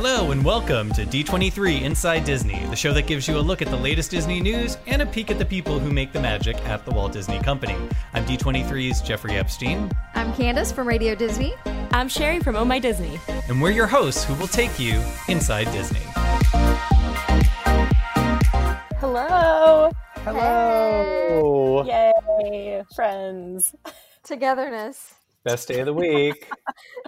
[0.00, 3.66] Hello and welcome to D23 Inside Disney, the show that gives you a look at
[3.66, 6.84] the latest Disney news and a peek at the people who make the magic at
[6.84, 7.76] the Walt Disney Company.
[8.12, 11.52] I'm D23's Jeffrey Epstein, I'm Candace from Radio Disney.
[11.90, 13.18] I'm Sherry from Oh My Disney.
[13.48, 15.98] and we're your hosts who will take you inside Disney.
[19.00, 19.90] Hello.
[20.18, 21.84] Hello!
[21.84, 23.74] Yay, friends.
[24.22, 25.14] Togetherness.
[25.44, 26.48] Best day of the week.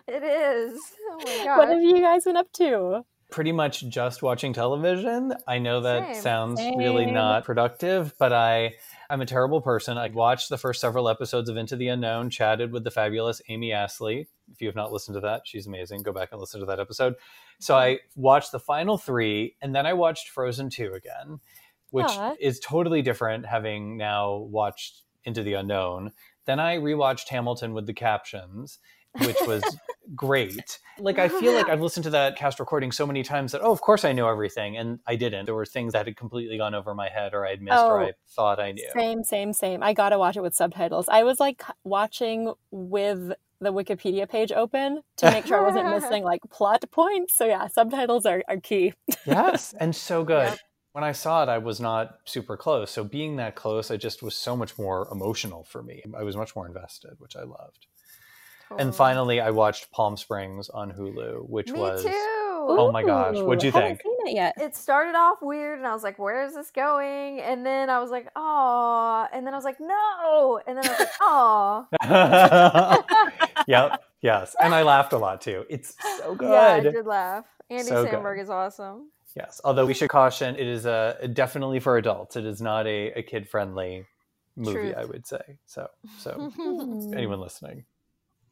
[0.08, 0.80] It is.
[1.08, 3.04] Oh my What have you guys been up to?
[3.30, 5.32] Pretty much just watching television.
[5.46, 6.22] I know that Same.
[6.22, 8.72] sounds really not productive, but I
[9.08, 9.98] I'm a terrible person.
[9.98, 13.72] I watched the first several episodes of Into the Unknown, chatted with the fabulous Amy
[13.72, 14.26] Astley.
[14.52, 16.02] If you have not listened to that, she's amazing.
[16.02, 17.14] Go back and listen to that episode.
[17.60, 21.38] So I watched the final three, and then I watched Frozen 2 again,
[21.90, 22.34] which Aw.
[22.40, 26.12] is totally different having now watched Into the Unknown.
[26.46, 28.78] Then I rewatched Hamilton with the captions,
[29.18, 29.62] which was
[30.14, 30.78] great.
[30.98, 33.70] Like I feel like I've listened to that cast recording so many times that oh,
[33.72, 35.46] of course I know everything, and I didn't.
[35.46, 38.06] There were things that had completely gone over my head, or I'd missed, or Oh.
[38.06, 38.88] I thought I knew.
[38.94, 39.82] Same, same, same.
[39.82, 41.08] I gotta watch it with subtitles.
[41.08, 46.24] I was like watching with the Wikipedia page open to make sure I wasn't missing
[46.24, 47.36] like plot points.
[47.36, 48.94] So yeah, subtitles are, are key.
[49.26, 50.48] yes, and so good.
[50.48, 50.58] Yep.
[50.92, 52.90] When I saw it, I was not super close.
[52.90, 56.02] So being that close, I just was so much more emotional for me.
[56.16, 57.86] I was much more invested, which I loved.
[58.68, 58.86] Totally.
[58.86, 62.10] And finally, I watched Palm Springs on Hulu, which Me was too.
[62.12, 64.02] Oh my gosh, what'd you Ooh, haven't think?
[64.02, 64.54] seen it yet.
[64.60, 67.98] It started off weird, and I was like, "Where is this going?" And then I
[68.00, 71.86] was like, "Oh," and then I was like, "No," and then I was like, "Oh."
[73.66, 74.02] yep.
[74.20, 74.54] Yes.
[74.60, 75.64] And I laughed a lot too.
[75.68, 76.50] It's so good.
[76.60, 77.46] Yeah, I did laugh.
[77.70, 78.14] Andy So good.
[78.14, 79.08] Samberg is awesome.
[79.36, 79.60] Yes.
[79.64, 82.36] Although we should caution, it is a definitely for adults.
[82.36, 84.04] It is not a, a kid friendly
[84.56, 84.94] movie, Truth.
[84.96, 85.58] I would say.
[85.66, 86.52] So, so
[87.14, 87.84] anyone listening.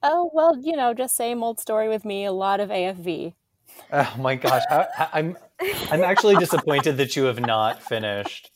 [0.02, 2.24] Oh well, you know, just same old story with me.
[2.24, 3.34] A lot of AFV.
[3.92, 5.36] Oh my gosh, I, I- I'm
[5.90, 8.50] I'm actually disappointed that you have not finished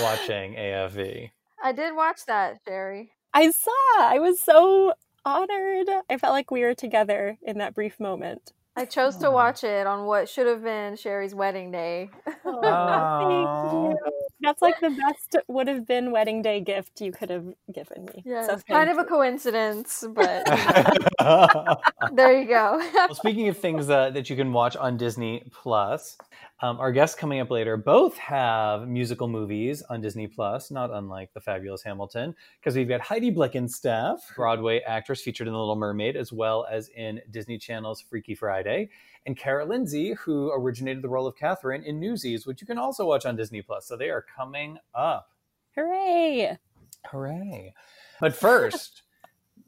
[0.00, 1.30] watching AFV.
[1.62, 3.12] I did watch that, Sherry.
[3.34, 3.70] I saw.
[3.98, 4.94] I was so
[5.24, 5.88] honored.
[6.08, 8.52] I felt like we were together in that brief moment.
[8.80, 12.08] I chose to watch it on what should have been Sherry's wedding day.
[12.46, 12.60] Oh,
[13.92, 14.12] thank you.
[14.40, 18.22] That's like the best would have been wedding day gift you could have given me.
[18.24, 20.46] Yeah, So it's kind thank of a coincidence, but
[22.14, 22.80] there you go.
[23.12, 26.16] speaking of things uh, that you can watch on Disney Plus,
[26.62, 31.32] um, our guests coming up later both have musical movies on Disney Plus, not unlike
[31.32, 36.16] the fabulous Hamilton, because we've got Heidi Blickenstaff, Broadway actress featured in The Little Mermaid,
[36.16, 38.90] as well as in Disney Channel's Freaky Friday,
[39.26, 43.06] and Kara Lindsay, who originated the role of Katherine in Newsies, which you can also
[43.06, 43.86] watch on Disney Plus.
[43.86, 45.30] So they are coming up.
[45.74, 46.58] Hooray!
[47.06, 47.74] Hooray.
[48.20, 49.02] But first,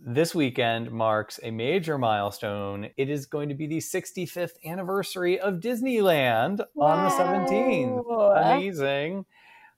[0.04, 2.90] this weekend marks a major milestone.
[2.96, 8.56] It is going to be the 65th anniversary of Disneyland on the 17th.
[8.56, 9.24] Amazing.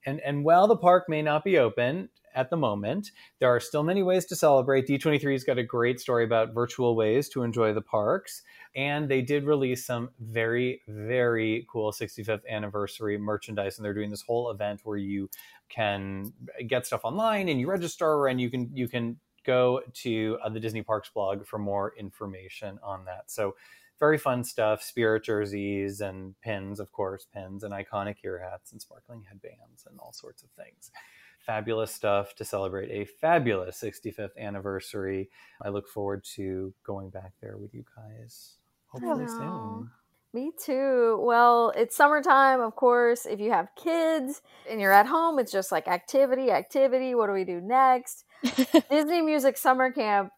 [0.05, 3.81] And and while the park may not be open at the moment, there are still
[3.81, 4.87] many ways to celebrate.
[4.87, 8.43] D23's got a great story about virtual ways to enjoy the parks.
[8.75, 13.77] And they did release some very, very cool 65th anniversary merchandise.
[13.77, 15.29] And they're doing this whole event where you
[15.69, 16.33] can
[16.67, 20.59] get stuff online and you register and you can you can go to uh, the
[20.59, 23.31] Disney Parks blog for more information on that.
[23.31, 23.55] So
[23.99, 28.81] very fun stuff, spirit jerseys and pins, of course, pins and iconic ear hats and
[28.81, 30.91] sparkling headbands and all sorts of things.
[31.39, 35.29] Fabulous stuff to celebrate a fabulous 65th anniversary.
[35.61, 38.55] I look forward to going back there with you guys
[38.87, 39.89] hopefully soon.
[40.35, 41.17] Me too.
[41.21, 43.25] Well, it's summertime, of course.
[43.25, 47.15] If you have kids and you're at home, it's just like activity, activity.
[47.15, 48.25] What do we do next?
[48.89, 50.31] Disney Music Summer Camp.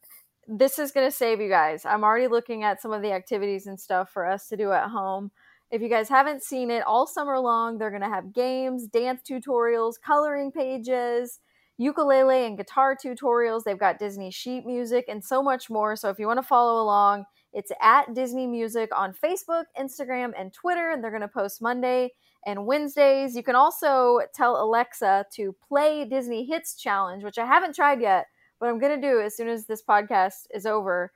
[0.48, 1.84] This is going to save you guys.
[1.84, 4.92] I'm already looking at some of the activities and stuff for us to do at
[4.92, 5.32] home.
[5.72, 9.22] If you guys haven't seen it, all summer long, they're going to have games, dance
[9.28, 11.40] tutorials, coloring pages,
[11.80, 13.64] ukulele and guitar tutorials.
[13.64, 15.96] They've got Disney sheet music and so much more.
[15.96, 17.26] So if you want to follow along,
[17.58, 22.12] it's at Disney Music on Facebook, Instagram, and Twitter, and they're going to post Monday
[22.46, 23.36] and Wednesdays.
[23.36, 28.28] You can also tell Alexa to play Disney Hits Challenge, which I haven't tried yet,
[28.60, 31.12] but I'm going to do as soon as this podcast is over.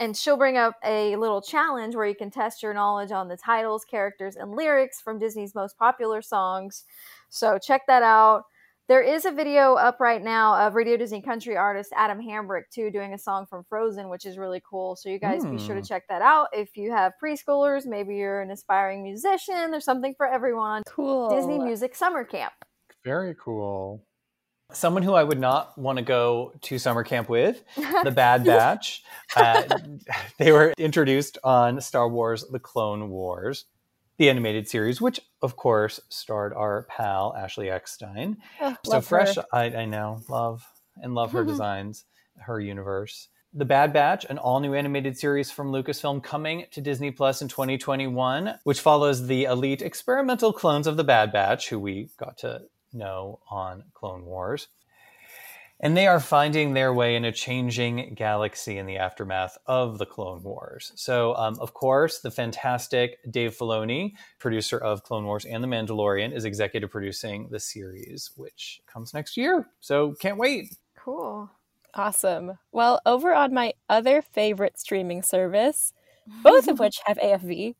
[0.00, 3.36] And she'll bring up a little challenge where you can test your knowledge on the
[3.36, 6.82] titles, characters, and lyrics from Disney's most popular songs.
[7.28, 8.46] So check that out.
[8.86, 12.90] There is a video up right now of Radio Disney country artist Adam Hambrick too
[12.90, 14.94] doing a song from Frozen, which is really cool.
[14.94, 15.86] So you guys be sure to Hmm.
[15.86, 16.48] check that out.
[16.52, 21.30] If you have preschoolers, maybe you're an aspiring musician, there's something for everyone Cool.
[21.30, 22.52] Disney Music Summer Camp.
[23.04, 24.04] Very cool.
[24.72, 27.64] Someone who I would not want to go to summer camp with,
[28.04, 29.02] the Bad Batch.
[29.34, 29.62] Uh,
[30.38, 33.64] they were introduced on Star Wars The Clone Wars,
[34.16, 38.38] the animated series, which of course starred our pal Ashley Eckstein.
[38.60, 39.36] Oh, so fresh.
[39.52, 40.64] I, I know, love
[40.96, 42.04] and love her designs,
[42.38, 43.28] her universe.
[43.56, 47.46] The Bad Batch, an all new animated series from Lucasfilm coming to Disney Plus in
[47.46, 52.62] 2021, which follows the elite experimental clones of the Bad Batch, who we got to
[52.92, 54.66] know on Clone Wars.
[55.80, 60.06] And they are finding their way in a changing galaxy in the aftermath of the
[60.06, 60.92] Clone Wars.
[60.94, 66.32] So, um, of course, the fantastic Dave Filoni, producer of Clone Wars and The Mandalorian,
[66.34, 69.68] is executive producing the series, which comes next year.
[69.80, 70.76] So, can't wait.
[70.96, 71.50] Cool.
[71.94, 72.58] Awesome.
[72.72, 75.92] Well, over on my other favorite streaming service,
[76.42, 77.74] both of which have AFV.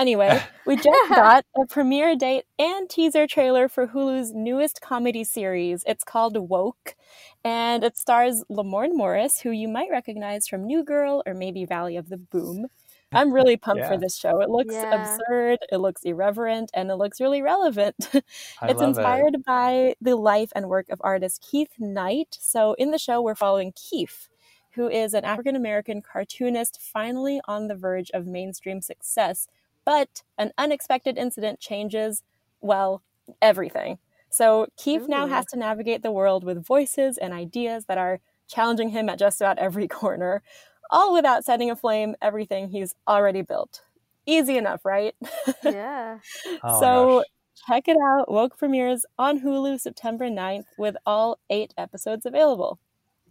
[0.00, 5.84] Anyway, we just got a premiere date and teaser trailer for Hulu's newest comedy series.
[5.86, 6.96] It's called Woke,
[7.44, 11.96] and it stars Lamorne Morris, who you might recognize from New Girl or maybe Valley
[11.96, 12.66] of the Boom.
[13.12, 13.88] I'm really pumped Yeah.
[13.88, 14.40] for this show.
[14.40, 14.94] It looks Yeah.
[14.94, 17.96] absurd, it looks irreverent, and it looks really relevant.
[18.62, 19.44] I it's love inspired it.
[19.44, 22.38] by the life and work of artist Keith Knight.
[22.40, 24.28] So in the show, we're following Keith,
[24.74, 29.48] who is an African American cartoonist finally on the verge of mainstream success.
[29.90, 32.22] But an unexpected incident changes,
[32.60, 33.02] well,
[33.42, 33.98] everything.
[34.28, 38.90] So Keith now has to navigate the world with voices and ideas that are challenging
[38.90, 40.44] him at just about every corner,
[40.92, 43.80] all without setting aflame everything he's already built.
[44.26, 45.16] Easy enough, right?
[45.64, 46.18] Yeah.
[46.62, 47.24] Oh so gosh.
[47.66, 48.30] check it out.
[48.30, 52.78] Woke premieres on Hulu September 9th with all eight episodes available.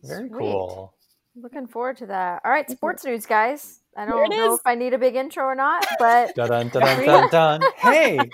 [0.04, 0.40] very Sweet.
[0.40, 0.94] cool.
[1.38, 2.42] Looking forward to that.
[2.44, 2.74] All right, mm-hmm.
[2.74, 3.79] sports news, guys.
[3.98, 4.60] I don't know is.
[4.60, 7.62] if I need a big intro or not, but Dun dun dun dun dun.
[7.76, 8.32] Hey,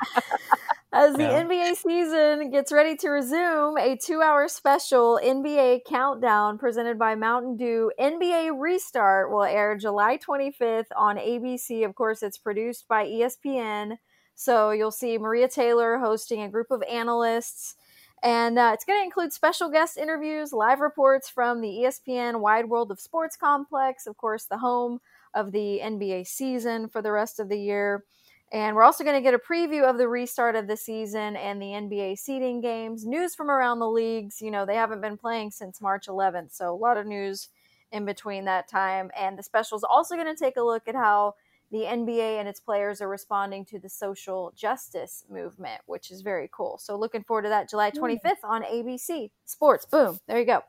[0.94, 1.44] As the Yeah.
[1.44, 7.58] NBA season gets ready to resume, a two hour special NBA countdown presented by Mountain
[7.58, 11.84] Dew NBA Restart will air July 25th on ABC.
[11.84, 13.98] Of course, it's produced by ESPN.
[14.36, 17.76] So you'll see Maria Taylor hosting a group of analysts.
[18.24, 22.70] And uh, it's going to include special guest interviews, live reports from the ESPN Wide
[22.70, 25.00] World of Sports Complex, of course, the home
[25.36, 28.04] of the NBA season for the rest of the year.
[28.52, 31.62] And we're also going to get a preview of the restart of the season and
[31.62, 34.42] the NBA seeding games, news from around the leagues.
[34.42, 37.50] You know, they haven't been playing since March 11th, so a lot of news
[37.92, 39.12] in between that time.
[39.20, 41.36] And the special is also going to take a look at how
[41.72, 46.50] the NBA and its players are responding to the social justice movement, which is very
[46.54, 46.78] cool.
[46.78, 48.04] So, looking forward to that July hmm.
[48.04, 49.86] 25th on ABC Sports.
[49.86, 50.20] Boom.
[50.28, 50.64] There you go.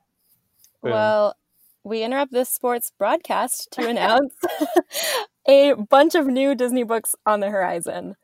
[0.83, 0.93] Boom.
[0.93, 1.37] Well,
[1.87, 4.35] we interrupt this sports broadcast to announce
[5.49, 8.17] a bunch of new Disney books on the horizon.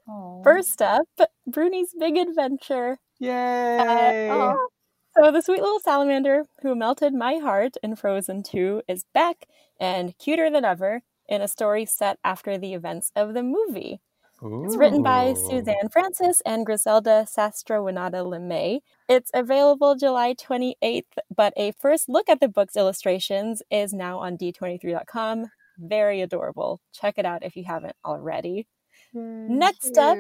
[0.43, 1.07] First up,
[1.47, 2.99] Bruni's Big Adventure.
[3.21, 4.29] yay!
[4.33, 4.69] Oh,
[5.17, 9.47] So, the sweet little salamander who melted my heart in Frozen 2 is back
[9.79, 14.01] and cuter than ever in a story set after the events of the movie.
[14.45, 18.81] It's written by Suzanne Francis and Griselda Sastrawinata LeMay.
[19.09, 21.05] It's available July 28th,
[21.35, 25.47] but a first look at the book's illustrations is now on d23.com.
[25.79, 26.81] Very adorable.
[26.93, 28.67] Check it out if you haven't already.
[29.15, 30.19] Next up.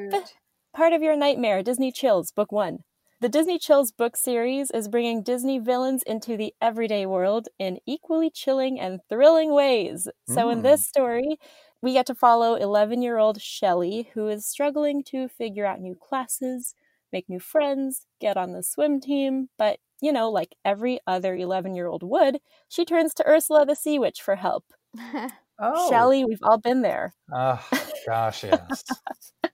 [0.72, 2.78] Part of Your Nightmare Disney Chills, Book 1.
[3.20, 8.30] The Disney Chills book series is bringing Disney villains into the everyday world in equally
[8.30, 10.08] chilling and thrilling ways.
[10.26, 10.62] So, in Mm.
[10.62, 11.38] this story,
[11.82, 15.94] we get to follow 11 year old Shelley, who is struggling to figure out new
[15.94, 16.74] classes,
[17.12, 19.48] make new friends, get on the swim team.
[19.58, 23.74] But, you know, like every other 11 year old would, she turns to Ursula the
[23.76, 24.64] Sea Witch for help.
[25.64, 25.88] Oh.
[25.88, 27.14] Shelley, we've all been there.
[27.32, 27.64] Oh,
[28.04, 28.82] gosh, yes.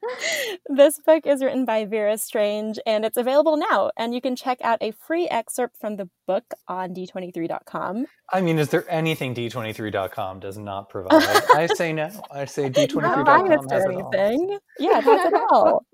[0.66, 3.90] this book is written by Vera Strange and it's available now.
[3.96, 8.06] And you can check out a free excerpt from the book on d23.com.
[8.30, 11.22] I mean, is there anything D23.com does not provide?
[11.54, 12.10] I say no.
[12.30, 14.14] I say D23.com biased has it all.
[14.14, 14.58] anything.
[14.78, 15.86] Yeah, that's it all.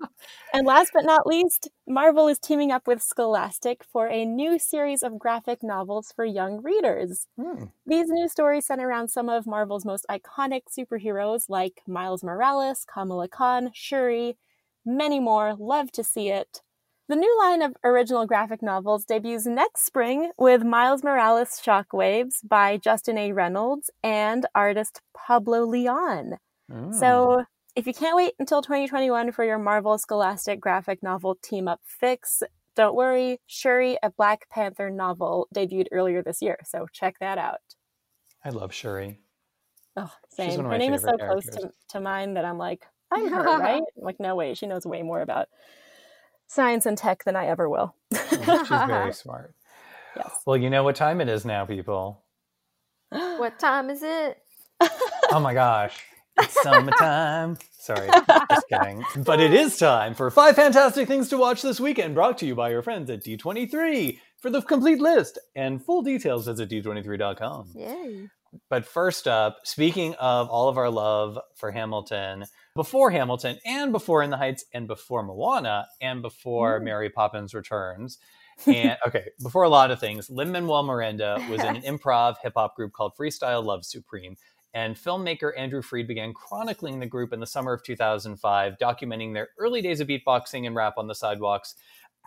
[0.53, 5.01] and last but not least, Marvel is teaming up with Scholastic for a new series
[5.01, 7.27] of graphic novels for young readers.
[7.39, 7.65] Hmm.
[7.85, 13.29] These new stories center around some of Marvel's most iconic superheroes like Miles Morales, Kamala
[13.29, 14.04] Khan, Shuri,
[14.85, 15.55] many more.
[15.57, 16.61] Love to see it.
[17.07, 22.77] The new line of original graphic novels debuts next spring with Miles Morales Shockwaves by
[22.77, 23.31] Justin A.
[23.31, 26.37] Reynolds and artist Pablo Leon.
[26.91, 27.43] So, oh.
[27.75, 32.41] if you can't wait until 2021 for your Marvel Scholastic graphic novel team up fix,
[32.75, 33.39] don't worry.
[33.45, 37.61] Shuri, a Black Panther novel, debuted earlier this year, so check that out.
[38.43, 39.19] I love Shuri.
[39.95, 40.59] Oh, same.
[40.65, 42.85] Her name is so favorite close to, to mine that I'm like,
[43.15, 43.81] I'm her, right?
[43.97, 44.53] I'm like, no way.
[44.53, 45.47] She knows way more about
[46.47, 47.95] science and tech than I ever will.
[48.13, 48.37] She's
[48.69, 49.53] very smart.
[50.15, 50.31] Yes.
[50.45, 52.21] Well, you know what time it is now, people.
[53.09, 54.37] what time is it?
[55.31, 55.97] Oh my gosh.
[56.37, 57.57] It's summertime.
[57.71, 58.07] Sorry,
[58.49, 59.03] just kidding.
[59.17, 62.53] But it is time for five fantastic things to watch this weekend, brought to you
[62.55, 64.19] by your friends at D23.
[64.37, 67.71] For the complete list and full details, visit D23.com.
[67.75, 68.29] Yay.
[68.69, 72.45] But first up, speaking of all of our love for Hamilton,
[72.75, 76.83] before Hamilton and before In the Heights and before Moana and before Mm.
[76.83, 78.17] Mary Poppins Returns.
[78.67, 82.53] And okay, before a lot of things, Lin Manuel Miranda was in an improv hip
[82.55, 84.37] hop group called Freestyle Love Supreme.
[84.73, 89.49] And filmmaker Andrew Fried began chronicling the group in the summer of 2005, documenting their
[89.57, 91.75] early days of beatboxing and rap on the sidewalks,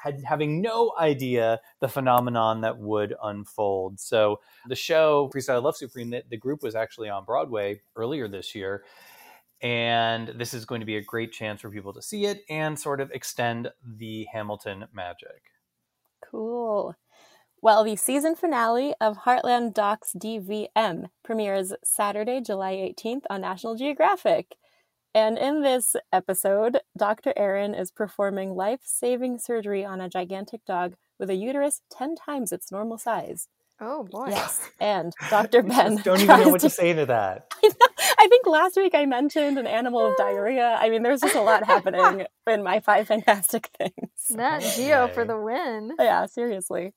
[0.02, 4.00] had, having no idea the phenomenon that would unfold.
[4.00, 8.54] So, the show Freestyle Love Supreme, the, the group was actually on Broadway earlier this
[8.54, 8.84] year.
[9.60, 12.78] And this is going to be a great chance for people to see it and
[12.78, 15.50] sort of extend the Hamilton magic.
[16.24, 16.94] Cool.
[17.60, 24.54] Well, the season finale of Heartland Docs DVM premieres Saturday, July 18th on National Geographic.
[25.14, 27.32] And in this episode, Dr.
[27.36, 32.52] Erin is performing life saving surgery on a gigantic dog with a uterus 10 times
[32.52, 33.48] its normal size.
[33.80, 34.28] Oh boy.
[34.30, 34.68] Yes.
[34.80, 35.62] And Dr.
[35.64, 35.96] Ben.
[35.96, 37.52] Don't even know what to say to that.
[37.62, 40.76] I think last week I mentioned an animal of diarrhea.
[40.80, 44.10] I mean, there's just a lot happening in my five fantastic things.
[44.30, 45.92] Nat Geo for the win.
[45.98, 46.94] Yeah, seriously.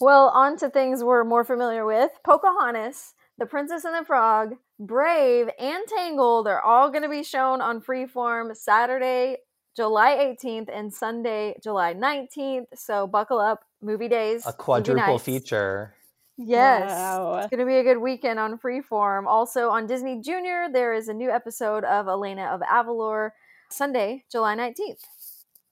[0.00, 2.10] Well, on to things we're more familiar with.
[2.24, 7.60] Pocahontas, The Princess and the Frog, Brave, and Tangled are all going to be shown
[7.60, 9.38] on Freeform Saturday,
[9.76, 12.66] July 18th and Sunday, July 19th.
[12.76, 14.44] So buckle up, movie days.
[14.44, 15.24] A movie quadruple nights.
[15.24, 15.94] feature.
[16.36, 16.90] Yes.
[16.90, 17.38] Wow.
[17.38, 19.26] It's going to be a good weekend on Freeform.
[19.26, 23.30] Also on Disney Junior, there is a new episode of Elena of Avalor,
[23.68, 25.00] Sunday, July 19th.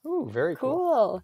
[0.04, 0.70] Ooh, very cool.
[0.76, 1.22] Cool.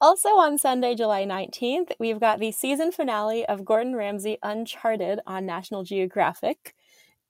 [0.00, 5.44] Also on Sunday, July 19th, we've got the season finale of Gordon Ramsay Uncharted on
[5.44, 6.74] National Geographic.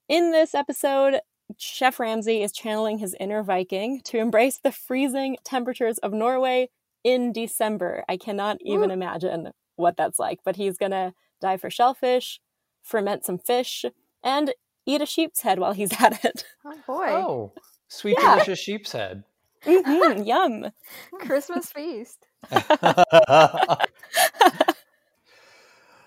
[0.08, 1.20] In this episode,
[1.56, 6.68] Chef Ramsay is channeling his inner Viking to embrace the freezing temperatures of Norway
[7.02, 8.04] in December.
[8.06, 8.94] I cannot even Woo.
[8.94, 12.38] imagine what that's like, but he's going to dive for shellfish,
[12.82, 13.86] ferment some fish,
[14.22, 14.52] and
[14.84, 16.44] eat a sheep's head while he's at it.
[16.66, 17.06] Oh boy.
[17.08, 17.52] Oh,
[17.88, 18.34] sweet, Yeah.
[18.34, 19.24] delicious sheep's head.
[19.64, 20.70] Mhm, yum.
[21.20, 22.26] Christmas feast.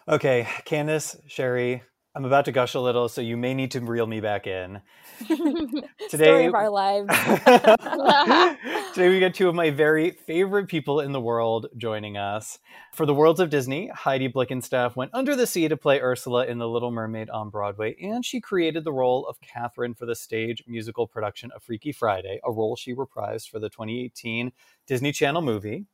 [0.07, 1.83] okay, Candace, Sherry,
[2.13, 4.81] I'm about to gush a little, so you may need to reel me back in.
[5.23, 7.07] Story Today, of our lives.
[8.93, 12.59] Today we get two of my very favorite people in the world joining us.
[12.93, 16.57] For the Worlds of Disney, Heidi Blickenstaff went under the sea to play Ursula in
[16.57, 20.65] The Little Mermaid on Broadway, and she created the role of Katherine for the stage
[20.67, 24.51] musical production of Freaky Friday, a role she reprised for the 2018
[24.85, 25.85] Disney Channel movie.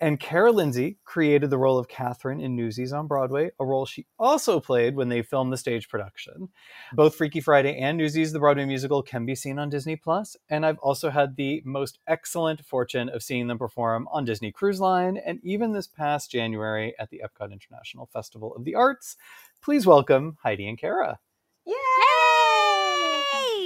[0.00, 4.06] And Kara Lindsay created the role of Katherine in Newsies on Broadway, a role she
[4.18, 6.48] also played when they filmed the stage production.
[6.92, 10.66] Both Freaky Friday and Newsies, the Broadway musical, can be seen on Disney Plus, and
[10.66, 15.16] I've also had the most excellent fortune of seeing them perform on Disney Cruise Line,
[15.16, 19.16] and even this past January at the Epcot International Festival of the Arts.
[19.62, 21.20] Please welcome Heidi and Kara.
[21.64, 22.03] Yay!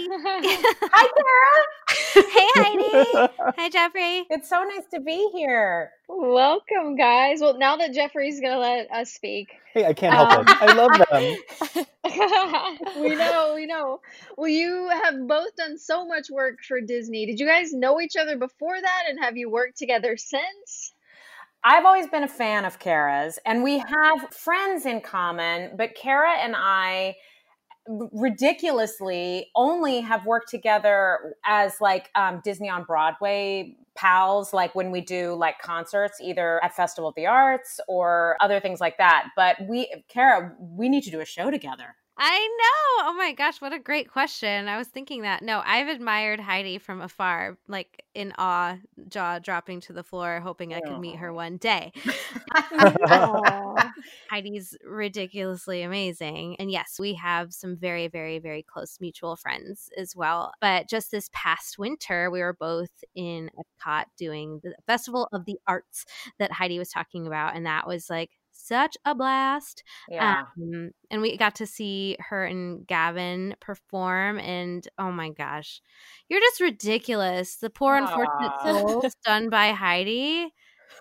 [0.11, 2.25] Hi, Kara.
[2.33, 3.35] hey, Heidi.
[3.59, 4.27] Hi, Jeffrey.
[4.31, 5.91] It's so nice to be here.
[6.09, 7.41] Welcome, guys.
[7.43, 10.57] Well, now that Jeffrey's gonna let us speak, Hey, I can't help um, it.
[10.63, 12.97] I love them.
[13.03, 14.01] we know, we know.
[14.39, 17.27] Well, you have both done so much work for Disney.
[17.27, 20.95] Did you guys know each other before that, and have you worked together since?
[21.63, 26.33] I've always been a fan of Kara's, and we have friends in common, but Kara
[26.39, 27.15] and I r-
[27.89, 35.01] ridiculously only have worked together as like um, Disney on Broadway pals, like when we
[35.01, 39.29] do like concerts, either at Festival of the Arts or other things like that.
[39.35, 41.97] But we, Kara, we need to do a show together.
[42.21, 43.09] I know.
[43.09, 44.67] Oh my gosh, what a great question.
[44.67, 45.43] I was thinking that.
[45.43, 48.77] No, I've admired Heidi from afar, like in awe,
[49.09, 51.93] jaw dropping to the floor, hoping I could meet her one day.
[54.31, 56.57] Heidi's ridiculously amazing.
[56.59, 60.53] And yes, we have some very, very, very close mutual friends as well.
[60.61, 65.59] But just this past winter, we were both in Epcot doing the Festival of the
[65.69, 66.05] Arts
[66.41, 67.55] that Heidi was talking about.
[67.55, 69.83] And that was like such a blast.
[70.09, 70.43] Yeah.
[70.61, 74.39] Um, and we got to see her and Gavin perform.
[74.39, 75.81] And oh my gosh,
[76.29, 77.57] you're just ridiculous.
[77.57, 78.29] The poor unfortunate
[78.61, 78.81] Aw.
[78.81, 80.53] souls done by Heidi.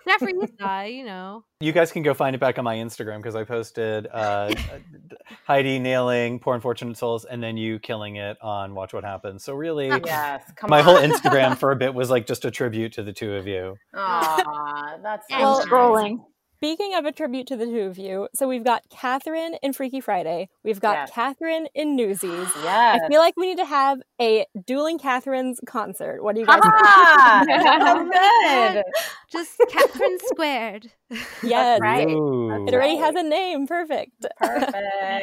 [0.08, 1.44] Jeffrey, you saw, you know.
[1.60, 4.54] You guys can go find it back on my Instagram because I posted uh,
[5.46, 9.44] Heidi nailing Poor Unfortunate Souls and then you killing it on Watch What Happens.
[9.44, 10.44] So, really, yes.
[10.56, 10.84] Come my on.
[10.86, 13.76] whole Instagram for a bit was like just a tribute to the two of you.
[13.96, 15.68] Aw, that's Yeah, so Well, nice.
[15.68, 16.18] Scrolling.
[16.58, 20.02] Speaking of a tribute to the two of you, so we've got Katherine in Freaky
[20.02, 20.50] Friday.
[20.64, 21.12] We've got Yes.
[21.12, 22.48] Katherine in Newsies.
[22.64, 23.00] Yes.
[23.04, 26.24] I feel like we need to have a dueling Katherine's concert.
[26.24, 28.12] What do you guys Ah, think?
[28.84, 28.84] good.
[29.32, 30.92] Just Katherine squared.
[31.42, 31.80] Yes.
[31.80, 32.10] Right.
[32.10, 32.68] Ooh.
[32.68, 33.66] It already has a name.
[33.66, 34.26] Perfect.
[34.42, 34.76] Perfect.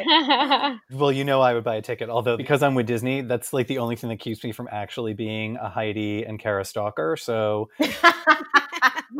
[0.91, 2.09] Well, you know I would buy a ticket.
[2.09, 5.13] Although because I'm with Disney, that's like the only thing that keeps me from actually
[5.13, 7.15] being a Heidi and Kara stalker.
[7.17, 7.69] So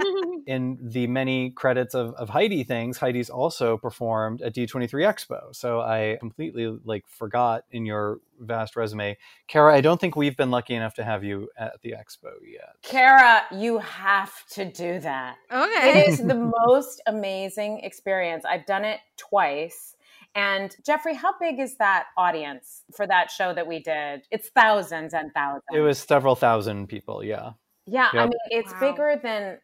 [0.48, 5.55] in the many credits of, of Heidi things, Heidi's also performed at D23 Expo.
[5.55, 9.17] So I completely like forgot in your vast resume.
[9.48, 12.75] Kara, I don't think we've been lucky enough to have you at the expo yet.
[12.81, 15.38] Kara, you have to do that.
[15.51, 16.01] Okay.
[16.01, 18.45] It is the most amazing experience.
[18.45, 19.95] I've done it twice.
[20.36, 24.24] And Jeffrey, how big is that audience for that show that we did?
[24.31, 25.63] It's thousands and thousands.
[25.74, 27.51] It was several thousand people, yeah.
[27.88, 28.80] Yeah, I mean, it's Wow.
[28.80, 29.60] bigger than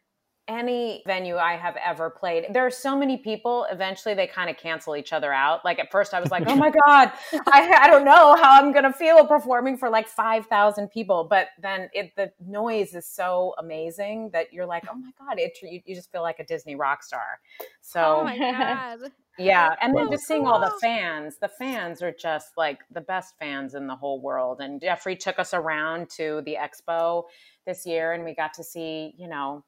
[0.47, 2.47] any venue I have ever played.
[2.51, 5.63] There are so many people, eventually they kind of cancel each other out.
[5.63, 7.11] Like at first I was like, oh my God,
[7.51, 11.27] I, I don't know how I'm going to feel performing for like 5,000 people.
[11.29, 15.57] But then it, the noise is so amazing that you're like, oh my God, it,
[15.61, 17.39] you, you just feel like a Disney rock star.
[17.81, 19.11] So Oh my god.
[19.37, 21.37] yeah, and then so just seeing all the fans.
[21.39, 24.59] The fans are just like the best fans in the whole world.
[24.59, 27.23] And Jeffrey took us around to the expo
[27.65, 29.63] this year, and we got to see, you know,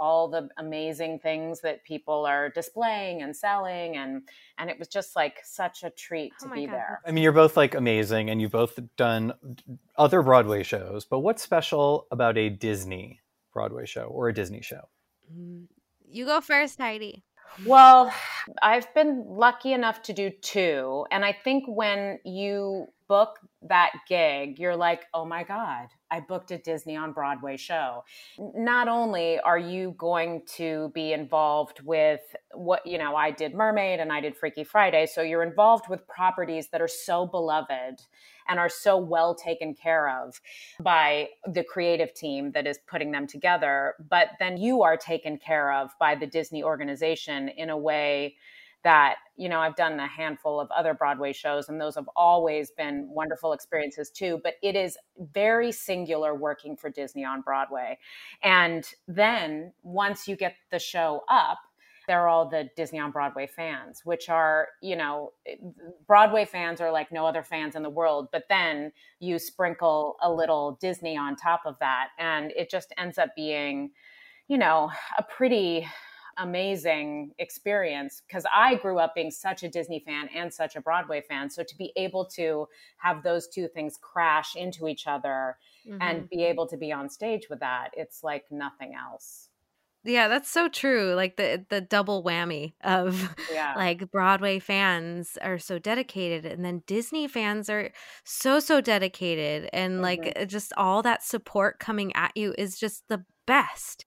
[0.00, 4.22] all the amazing things that people are displaying and selling, and
[4.58, 7.00] and it was just like such a treat Oh to my be God, there.
[7.06, 9.32] I mean, you're both like amazing and you've both done
[9.96, 13.20] other Broadway shows, but what's special about a Disney
[13.52, 14.82] Broadway show or a Disney show?
[15.34, 15.66] Mm,
[16.08, 17.24] You go first, Heidi.
[17.66, 18.12] Well,
[18.62, 21.06] I've been lucky enough to do two.
[21.10, 26.50] And I think when you book that gig, you're like, oh my God, I booked
[26.50, 28.04] a Disney on Broadway show.
[28.38, 32.20] Not only are you going to be involved with
[32.52, 35.06] what, you know, I did Mermaid and I did Freaky Friday.
[35.06, 38.02] So you're involved with properties that are so beloved
[38.48, 40.40] and are so well taken care of
[40.80, 43.94] by the creative team that is putting them together.
[44.08, 48.36] But then you are taken care of by the Disney organization in a way
[48.84, 52.70] that, you know, I've done a handful of other Broadway shows, and those have always
[52.70, 54.40] been wonderful experiences too.
[54.44, 54.96] But it is
[55.32, 57.98] very singular working for Disney on Broadway.
[58.42, 61.58] And then once you get the show up,
[62.08, 65.32] they're all the Disney on Broadway fans, which are, you know,
[66.06, 68.28] Broadway fans are like no other fans in the world.
[68.32, 73.18] But then you sprinkle a little Disney on top of that, and it just ends
[73.18, 73.92] up being,
[74.48, 75.86] you know, a pretty
[76.38, 81.20] amazing experience because I grew up being such a Disney fan and such a Broadway
[81.20, 81.50] fan.
[81.50, 82.68] So to be able to
[82.98, 85.98] have those two things crash into each other Mhm.
[86.00, 89.47] and be able to be on stage with that, it's like nothing else.
[90.04, 91.14] Yeah, that's so true.
[91.14, 93.74] Like the the double whammy of Yeah.
[93.76, 97.90] like Broadway fans are so dedicated and then Disney fans are
[98.24, 100.42] so so dedicated and like Mhm.
[100.42, 104.04] uh, just all that support coming at you is just the best.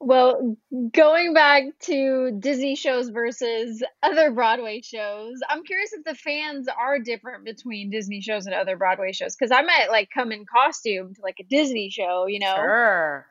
[0.00, 0.56] Well,
[0.92, 7.00] going back to Disney shows versus other Broadway shows, I'm curious if the fans are
[7.00, 9.34] different between Disney shows and other Broadway shows.
[9.34, 12.54] Because I might like come in costume to like a Disney show, you know.
[12.54, 13.26] Sure.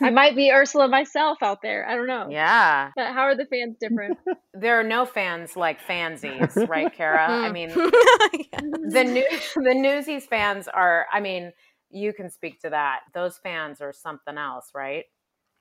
[0.00, 1.86] I might be Ursula myself out there.
[1.88, 2.28] I don't know.
[2.30, 2.90] Yeah.
[2.96, 4.18] But how are the fans different?
[4.56, 7.26] There are no fans like fansies, right, Kara?
[7.26, 8.60] I mean, Yeah.
[8.60, 11.06] the new the Newsies fans are.
[11.12, 11.52] I mean,
[11.90, 13.00] you can speak to that.
[13.14, 15.04] Those fans are something else, right?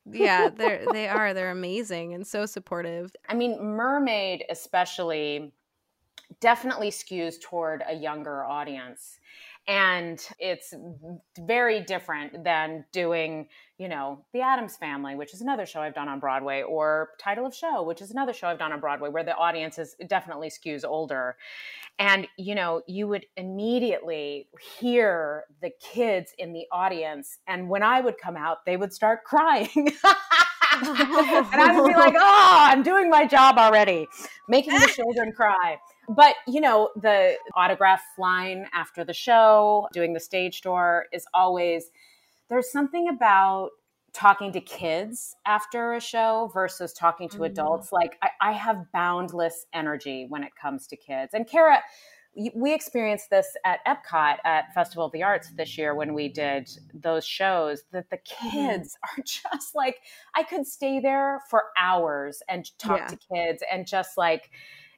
[0.06, 1.34] yeah, they're they are.
[1.34, 3.16] They're amazing and so supportive.
[3.28, 5.52] I mean, Mermaid especially
[6.40, 9.20] definitely skews toward a younger audience.
[9.68, 10.74] And it's
[11.40, 13.48] very different than doing,
[13.84, 17.46] you know, The Addams Family, which is another show I've done on Broadway, or Title
[17.46, 20.50] of Show, which is another show I've done on Broadway, where the audience is definitely
[20.50, 21.36] skews older.
[22.00, 24.48] And, you know, you would immediately
[24.80, 27.40] hear the kids in the audience.
[27.46, 29.70] And when I would come out, they would start crying.
[29.76, 29.98] and
[30.86, 34.08] I would be like, oh, I'm doing my job already,
[34.48, 35.78] making the children cry.
[36.08, 41.92] But, you know, the autograph line after the show, doing the stage door is always,
[42.54, 43.72] there's something about
[44.14, 47.46] talking to kids after a show versus talking to Mhm.
[47.48, 47.92] adults.
[47.92, 51.34] Like, I, I have boundless energy when it comes to kids.
[51.34, 51.82] And Kara,
[52.54, 56.70] we experienced this at Epcot at Festival of the Arts this year when we did
[56.94, 59.98] those shows that the kids are just like
[60.36, 63.08] I could stay there for hours and talk Yeah.
[63.08, 64.50] to kids and just like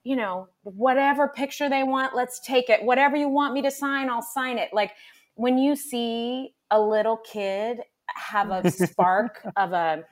[0.05, 4.09] you know whatever picture they want let's take it whatever you want me to sign
[4.09, 4.91] I'll sign it like
[5.33, 10.03] when you see a little kid have a spark of a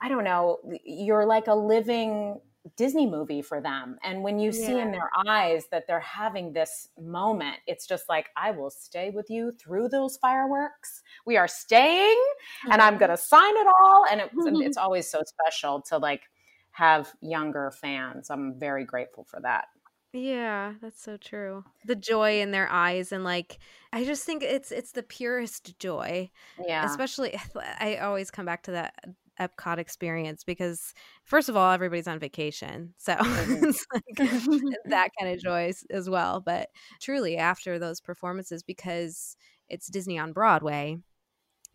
[0.00, 2.40] I don't know, you're like a living
[2.76, 3.98] Disney movie for them.
[4.02, 4.66] And when you yeah.
[4.66, 9.10] see in their eyes that they're having this moment, it's just like, I will stay
[9.10, 11.02] with you through those fireworks.
[11.26, 12.24] We are staying
[12.70, 13.36] and I'm going to mm-hmm.
[13.36, 14.06] sign it all.
[14.10, 14.84] And it, it's mm-hmm.
[14.84, 16.22] always so special to like
[16.70, 18.30] have younger fans.
[18.30, 19.66] I'm very grateful for that.
[20.12, 21.64] Yeah, that's so true.
[21.86, 23.58] The joy in their eyes and like
[23.92, 26.30] I just think it's it's the purest joy.
[26.66, 26.84] Yeah.
[26.84, 27.38] Especially
[27.80, 28.94] I always come back to that
[29.40, 30.92] Epcot experience because
[31.24, 32.92] first of all everybody's on vacation.
[32.98, 33.64] So mm-hmm.
[33.64, 36.68] it's like that kind of joy as well, but
[37.00, 39.36] truly after those performances because
[39.70, 40.98] it's Disney on Broadway,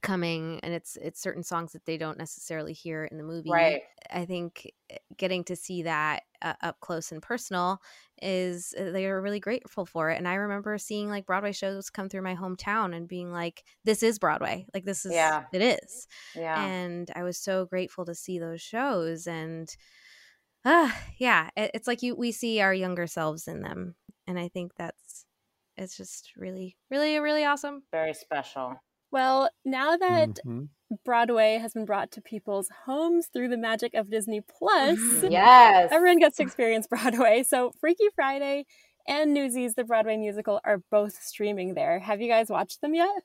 [0.02, 3.82] coming and it's it's certain songs that they don't necessarily hear in the movie right.
[4.12, 7.82] I think eh, getting to see that uh, up close and personal
[8.22, 11.90] is uh, they are really grateful for it and i remember seeing like broadway shows
[11.90, 14.66] come through my hometown and being like this is broadway.
[14.74, 15.44] Like this is yeah.
[15.52, 16.08] it is.
[16.36, 16.64] Yeah.
[16.64, 19.76] And i was so grateful to see those shows and
[20.64, 23.96] uh yeah it, it's like you we see our younger selves in them
[24.28, 25.26] and i think that's
[25.76, 27.84] it's just really really really awesome.
[27.92, 28.76] Very special
[29.12, 30.66] well, now that mm-hmm.
[31.06, 36.20] Broadway has been brought to people's homes through the magic of Disney Plus, yes, everyone
[36.20, 37.44] gets to experience Broadway.
[37.44, 38.66] So Freaky Friday
[39.08, 42.00] and Newsies, the Broadway musical, are both streaming there.
[42.00, 43.24] Have you guys watched them yet?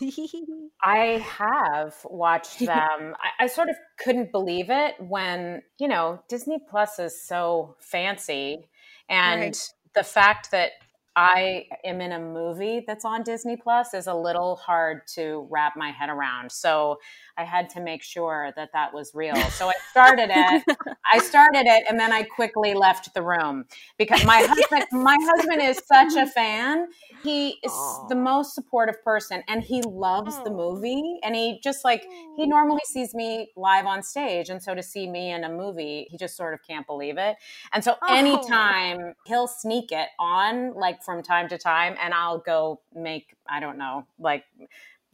[0.82, 3.14] I have watched them.
[3.20, 8.68] I, I, sort of couldn't believe it when, you know, Disney Plus is so fancy.
[9.08, 9.72] And right.
[9.94, 10.72] the fact that
[11.18, 15.76] I am in a movie that's on Disney Plus is a little hard to wrap
[15.76, 16.52] my head around.
[16.52, 17.00] So
[17.36, 19.34] I had to make sure that that was real.
[19.50, 20.76] So I started it.
[21.12, 23.64] I started it, and then I quickly left the room
[23.96, 26.86] because my husband, my husband is such a fan.
[27.24, 28.08] He is Aww.
[28.08, 30.44] the most supportive person, and he loves Aww.
[30.44, 30.72] the oh.
[30.72, 31.18] movie.
[31.24, 32.02] And he just like
[32.36, 32.46] he oh.
[32.46, 36.16] normally sees me live on stage, and so to see me in a movie, he
[36.16, 37.36] just sort of can't believe it.
[37.72, 38.14] And so oh.
[38.14, 43.60] anytime he'll sneak it on, like from time to time, and I'll go make I
[43.60, 44.44] don't know, like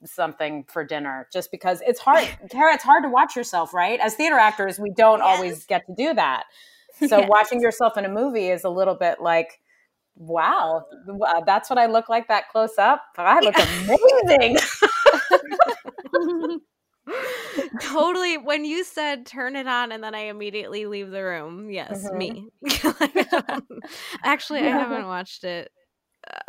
[0.05, 4.01] something for dinner just because it's hard Kara, it's hard to watch yourself right?
[4.01, 5.27] As theater actors we don't yes.
[5.29, 6.45] always get to do that.
[7.09, 7.29] So yes.
[7.29, 9.61] watching yourself in a movie is a little bit like
[10.15, 10.85] wow
[11.45, 13.03] that's what i look like that close up.
[13.19, 13.57] I look
[14.29, 14.59] amazing.
[17.81, 18.39] Totally.
[18.39, 22.17] When you said turn it on and then i immediately leave the room yes mm-hmm.
[22.17, 22.49] me.
[24.23, 25.73] Actually i haven't watched it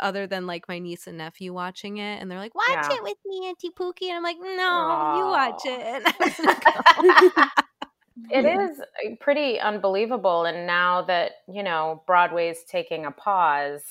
[0.00, 2.96] other than like my niece and nephew watching it and they're like watch yeah.
[2.96, 5.18] it with me auntie pookie and i'm like no Aww.
[5.18, 7.50] you watch it
[8.30, 13.82] it is uh, pretty unbelievable and now that you know broadway's taking a pause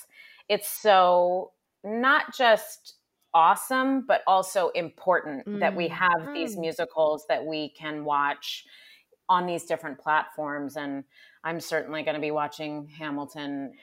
[0.49, 1.51] it's so
[1.83, 2.95] not just
[3.33, 5.59] awesome but also important mm.
[5.59, 6.33] that we mm, have mm.
[6.33, 8.65] these musicals that we can watch
[9.29, 11.03] on these different platforms and
[11.43, 13.73] i'm certainly going to be watching hamilton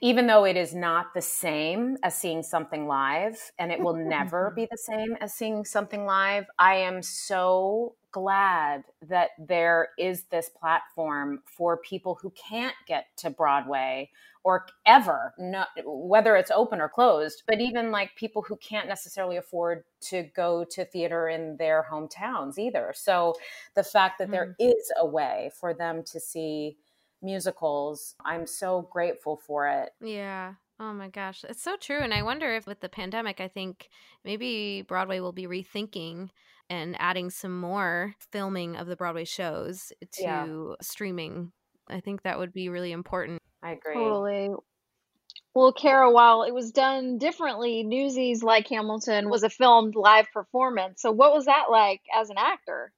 [0.00, 4.46] even though it is not the same as seeing something live and it will never
[4.46, 4.56] mm-hmm.
[4.56, 10.48] be the same as seeing something live, I am so glad that there is this
[10.48, 14.10] platform for people who can't get to Broadway
[14.42, 19.36] or ever, no, whether it's open or closed, but even like people who can't necessarily
[19.36, 22.92] afford to go to theater in their hometowns either.
[22.96, 23.34] So
[23.74, 24.32] the fact that mm.
[24.32, 26.78] there is a way for them to see
[27.22, 28.14] musicals.
[28.24, 29.90] I'm so grateful for it.
[30.00, 30.54] Yeah.
[30.78, 31.98] Oh my gosh, it's so true.
[32.00, 33.90] And I wonder if with the pandemic, I think
[34.24, 36.30] maybe Broadway will be rethinking
[36.70, 40.46] and adding some more filming of the Broadway shows to yeah.
[40.80, 41.52] streaming.
[41.88, 43.42] I think that would be really important.
[43.62, 43.94] I agree.
[43.94, 44.50] Totally.
[45.52, 51.02] Well, Kara, while it was done differently, Newsies like Hamilton was a filmed live performance.
[51.02, 52.92] So, what was that like as an actor?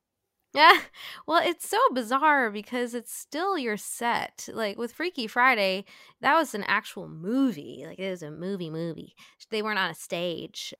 [0.52, 0.78] Yeah.
[1.26, 4.48] Well, it's so bizarre because it's still your set.
[4.52, 5.84] Like with Freaky Friday,
[6.20, 7.84] that was an actual movie.
[7.86, 9.14] Like it was a movie movie.
[9.50, 10.74] They weren't on a stage.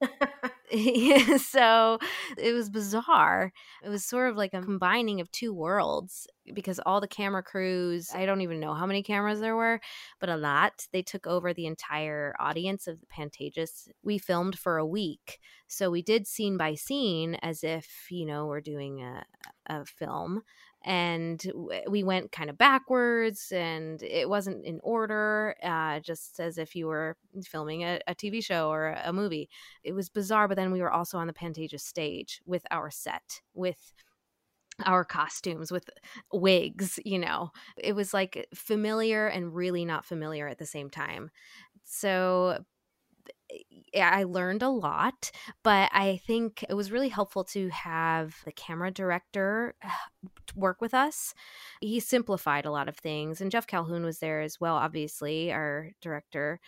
[1.38, 1.98] so
[2.38, 3.52] it was bizarre.
[3.82, 8.10] It was sort of like a combining of two worlds because all the camera crews,
[8.14, 9.80] I don't even know how many cameras there were,
[10.20, 10.86] but a lot.
[10.92, 13.88] They took over the entire audience of the Pantages.
[14.02, 15.38] We filmed for a week.
[15.68, 19.24] So we did scene by scene as if, you know, we're doing a,
[19.66, 20.42] a film
[20.82, 21.52] and
[21.88, 26.86] we went kind of backwards and it wasn't in order uh, just as if you
[26.86, 29.48] were filming a, a, tv show or a movie.
[29.84, 33.42] It was bizarre but then we were also on the pantages stage with our set
[33.54, 33.92] with
[34.86, 35.90] our costumes with
[36.32, 37.50] wigs you know.
[37.76, 41.30] It was like familiar and really not familiar at the same time.
[41.84, 42.64] So
[43.94, 45.30] I learned a lot,
[45.62, 49.74] but I think it was really helpful to have the camera director
[50.54, 51.34] work with us.
[51.80, 55.90] He simplified a lot of things, and Jeff Calhoun was there as well, obviously, our
[56.00, 56.60] director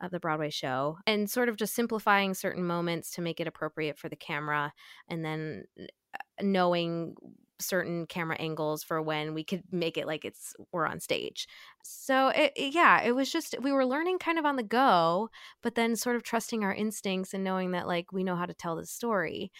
[0.00, 3.98] of the Broadway show, and sort of just simplifying certain moments to make it appropriate
[3.98, 4.72] for the camera,
[5.08, 7.16] and then uh, knowing
[7.60, 11.46] certain camera angles for when we could make it like it's we're on stage.
[11.82, 15.30] So it, yeah, it was just we were learning kind of on the go,
[15.62, 18.54] but then sort of trusting our instincts and knowing that like we know how to
[18.54, 19.50] tell the story.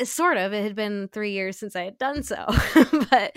[0.00, 2.46] Uh, sort of it had been 3 years since I had done so.
[3.10, 3.36] but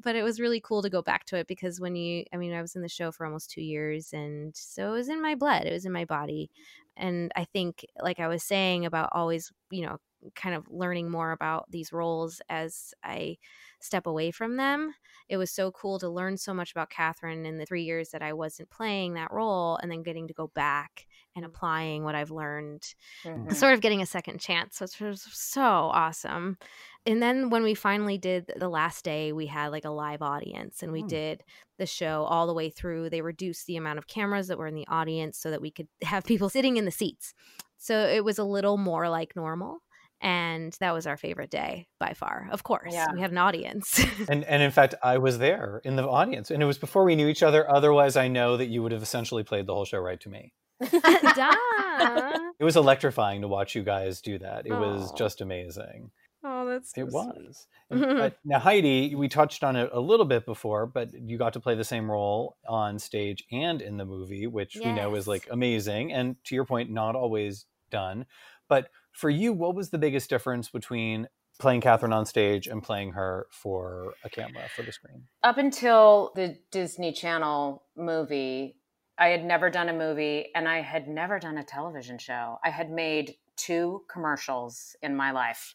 [0.00, 2.52] but it was really cool to go back to it because when you I mean
[2.52, 5.34] I was in the show for almost 2 years and so it was in my
[5.34, 6.50] blood, it was in my body.
[6.96, 9.98] And I think like I was saying about always, you know,
[10.36, 13.38] kind of learning more about these roles as I
[13.80, 14.94] step away from them.
[15.28, 18.22] It was so cool to learn so much about Katherine in the three years that
[18.22, 22.30] I wasn't playing that role and then getting to go back and applying what I've
[22.30, 22.82] learned,
[23.24, 23.52] mm-hmm.
[23.52, 26.58] sort of getting a second chance, which was so awesome.
[27.04, 30.82] And then when we finally did the last day, we had like a live audience
[30.82, 31.08] and we mm.
[31.08, 31.42] did
[31.78, 33.10] the show all the way through.
[33.10, 35.88] They reduced the amount of cameras that were in the audience so that we could
[36.02, 37.34] have people sitting in the seats.
[37.78, 39.80] So it was a little more like normal
[40.22, 43.08] and that was our favorite day by far of course yeah.
[43.12, 46.62] we had an audience and and in fact i was there in the audience and
[46.62, 49.42] it was before we knew each other otherwise i know that you would have essentially
[49.42, 50.52] played the whole show right to me
[52.58, 54.80] it was electrifying to watch you guys do that it Aww.
[54.80, 56.10] was just amazing
[56.44, 57.66] Oh, that's so it was.
[57.88, 61.60] but now, Heidi, we touched on it a little bit before, but you got to
[61.60, 64.84] play the same role on stage and in the movie, which yes.
[64.84, 66.12] we know is like amazing.
[66.12, 68.26] And to your point, not always done.
[68.68, 71.28] But for you, what was the biggest difference between
[71.60, 75.24] playing Katherine on stage and playing her for a camera for the screen?
[75.44, 78.76] Up until the Disney Channel movie,
[79.18, 82.58] I had never done a movie and I had never done a television show.
[82.64, 85.74] I had made two commercials in my life.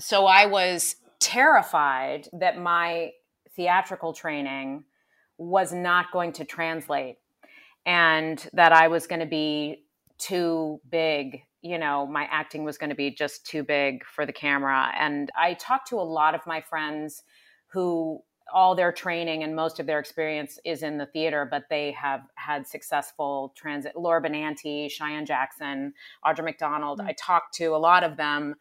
[0.00, 3.10] So I was terrified that my
[3.54, 4.84] theatrical training
[5.38, 7.16] was not going to translate
[7.84, 9.84] and that I was going to be
[10.18, 14.32] too big you know, my acting was going to be just too big for the
[14.32, 14.92] camera.
[14.98, 17.22] And I talked to a lot of my friends
[17.68, 18.20] who
[18.52, 22.22] all their training and most of their experience is in the theater, but they have
[22.34, 23.96] had successful transit.
[23.96, 26.98] Laura Benanti, Cheyenne Jackson, Audra McDonald.
[26.98, 27.08] Mm-hmm.
[27.08, 28.54] I talked to a lot of them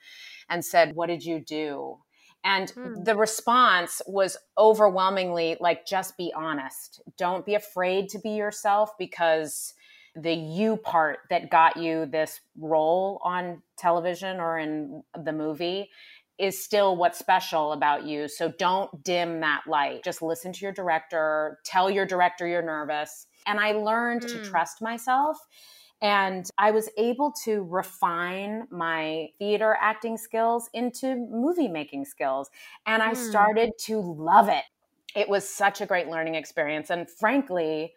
[0.50, 1.98] and said, What did you do?
[2.44, 3.06] And mm.
[3.06, 7.02] the response was overwhelmingly like, just be honest.
[7.18, 9.74] Don't be afraid to be yourself because
[10.16, 15.90] the you part that got you this role on television or in the movie
[16.42, 18.28] is still what's special about you.
[18.28, 20.04] So don't dim that light.
[20.04, 23.28] Just listen to your director, tell your director you're nervous.
[23.46, 24.28] And I learned mm.
[24.30, 25.38] to trust myself.
[26.02, 32.50] And I was able to refine my theater acting skills into movie making skills.
[32.88, 33.30] And I mm.
[33.30, 34.64] started to love it.
[35.16, 36.90] It was such a great learning experience.
[36.90, 37.94] And frankly,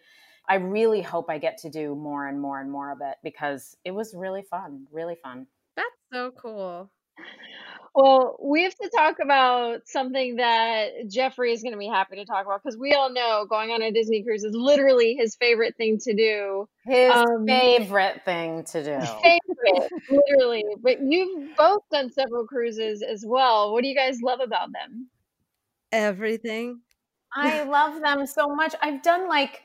[0.47, 3.79] I really hope I get to do more and more and more of it because
[3.87, 5.47] it was really fun, really fun.
[5.77, 6.91] That's so cool.
[7.95, 12.25] Well, we have to talk about something that Jeffrey is going to be happy to
[12.25, 15.77] talk about because we all know going on a Disney cruise is literally his favorite
[15.77, 16.69] thing to do.
[16.85, 18.99] His um, favorite thing to do.
[19.23, 20.65] Favorite, literally.
[20.83, 23.73] But you've both done several cruises as well.
[23.73, 25.09] What do you guys love about them?
[25.93, 26.81] Everything.
[27.33, 28.75] I love them so much.
[28.83, 29.61] I've done like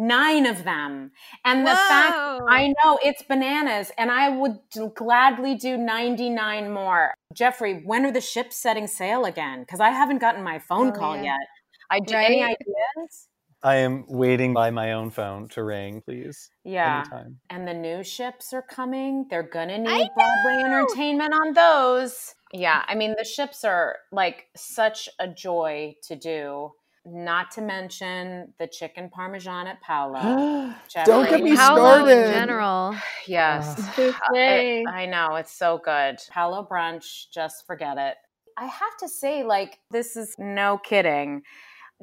[0.00, 1.12] nine of them.
[1.44, 1.88] And the Whoa.
[1.88, 2.16] fact
[2.48, 4.58] I know it's bananas, and I would
[4.94, 7.14] gladly do 99 more.
[7.34, 9.60] Jeffrey, when are the ships setting sail again?
[9.60, 11.24] Because I haven't gotten my phone oh, call yeah.
[11.24, 11.48] yet.
[11.90, 12.24] I do right?
[12.24, 13.28] any ideas?
[13.62, 16.50] I am waiting by my own phone to ring, please.
[16.64, 17.00] Yeah.
[17.00, 17.40] Anytime.
[17.50, 19.26] And the new ships are coming.
[19.28, 22.34] They're going to need Broadway entertainment on those.
[22.54, 22.82] Yeah.
[22.88, 26.72] I mean, the ships are like such a joy to do.
[27.06, 30.74] Not to mention the chicken parmesan at Palo.
[31.04, 32.26] Don't get me Palo started.
[32.26, 32.94] in general.
[33.26, 33.80] Yes.
[34.34, 35.36] I, I know.
[35.36, 36.18] It's so good.
[36.30, 38.16] Palo brunch, just forget it.
[38.58, 41.42] I have to say, like, this is no kidding.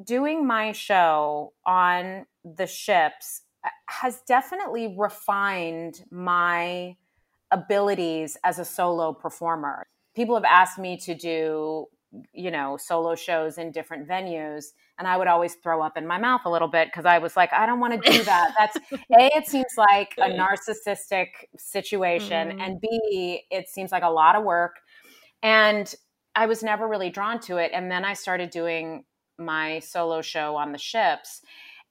[0.04, 6.96] Doing my show on the ships uh, has definitely refined my
[7.50, 9.86] abilities as a solo performer.
[10.14, 11.86] People have asked me to do,
[12.32, 14.66] you know, solo shows in different venues
[14.98, 17.36] and I would always throw up in my mouth a little bit because I was
[17.36, 18.54] like, I don't want to do that.
[18.58, 22.60] That's A, it seems like a narcissistic situation, mm.
[22.60, 24.76] and B, it seems like a lot of work.
[25.42, 25.92] And
[26.34, 27.70] I was never really drawn to it.
[27.72, 29.04] And then I started doing
[29.38, 31.42] my solo show on the ships.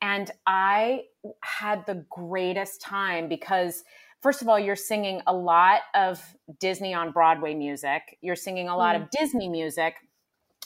[0.02, 1.04] And I
[1.44, 3.84] had the greatest time because
[4.22, 6.22] first of all, you're singing a lot of
[6.60, 9.04] Disney on Broadway music, you're singing a lot mm.
[9.04, 9.96] of Disney music,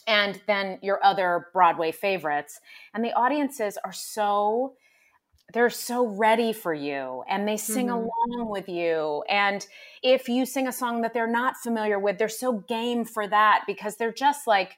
[0.08, 2.60] and then your other Broadway favorites.
[2.94, 4.76] And the audiences are so
[5.54, 8.08] they're so ready for you and they sing mm-hmm.
[8.30, 9.24] along with you.
[9.28, 9.66] And
[10.02, 13.64] if you sing a song that they're not familiar with, they're so game for that
[13.68, 14.78] because they're just like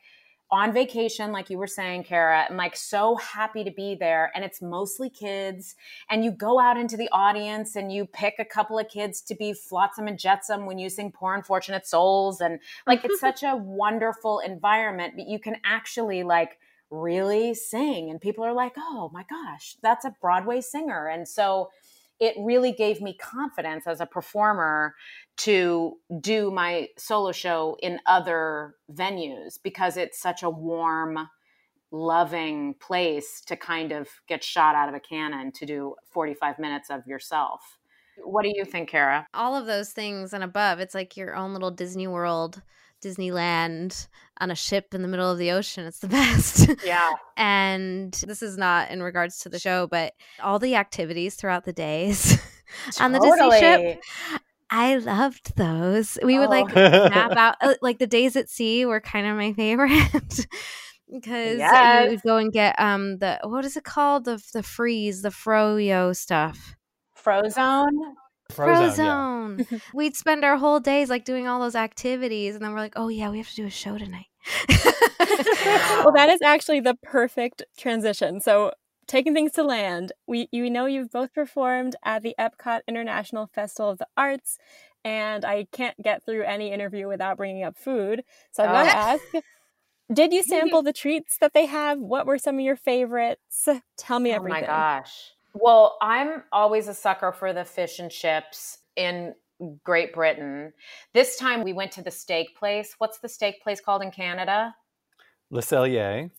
[0.53, 4.31] on vacation, like you were saying, Kara, and like so happy to be there.
[4.35, 5.75] And it's mostly kids.
[6.11, 9.35] And you go out into the audience and you pick a couple of kids to
[9.35, 12.39] be Flotsam and Jetsam when you sing Poor Unfortunate Souls.
[12.39, 16.59] And like it's such a wonderful environment, but you can actually like
[16.91, 18.11] really sing.
[18.11, 21.07] And people are like, oh my gosh, that's a Broadway singer.
[21.07, 21.71] And so
[22.19, 24.95] it really gave me confidence as a performer
[25.37, 31.29] to do my solo show in other venues because it's such a warm,
[31.91, 36.89] loving place to kind of get shot out of a cannon to do 45 minutes
[36.89, 37.77] of yourself.
[38.23, 39.27] What do you think, Kara?
[39.33, 40.79] All of those things and above.
[40.79, 42.61] It's like your own little Disney World
[43.03, 44.07] Disneyland
[44.39, 45.85] on a ship in the middle of the ocean.
[45.85, 46.69] It's the best.
[46.83, 47.11] Yeah.
[47.37, 51.73] and this is not in regards to the show, but all the activities throughout the
[51.73, 52.39] days
[52.99, 54.01] on the Disney ship.
[54.69, 56.17] I loved those.
[56.23, 57.09] We would like oh.
[57.09, 60.47] map out uh, like the days at sea were kind of my favorite.
[61.13, 62.09] because yes.
[62.09, 66.15] would go and get um the what is it called the the freeze the froyo
[66.15, 66.75] stuff
[67.15, 67.91] frozone
[68.53, 69.65] Frozone.
[69.69, 69.79] Yeah.
[69.93, 73.07] We'd spend our whole days like doing all those activities, and then we're like, oh
[73.07, 74.27] yeah, we have to do a show tonight.
[74.69, 78.39] well, that is actually the perfect transition.
[78.41, 78.73] So,
[79.07, 83.91] taking things to land, we you know you've both performed at the Epcot International Festival
[83.91, 84.57] of the Arts,
[85.03, 88.23] and I can't get through any interview without bringing up food.
[88.51, 89.23] So I'm going to ask.
[90.11, 91.99] Did you sample the treats that they have?
[91.99, 93.67] What were some of your favorites?
[93.97, 94.65] Tell me everything.
[94.65, 95.31] Oh my gosh.
[95.53, 99.33] Well, I'm always a sucker for the fish and chips in
[99.83, 100.73] Great Britain.
[101.13, 102.95] This time we went to the steak place.
[102.97, 104.75] What's the steak place called in Canada?
[105.51, 106.31] Le Cellier.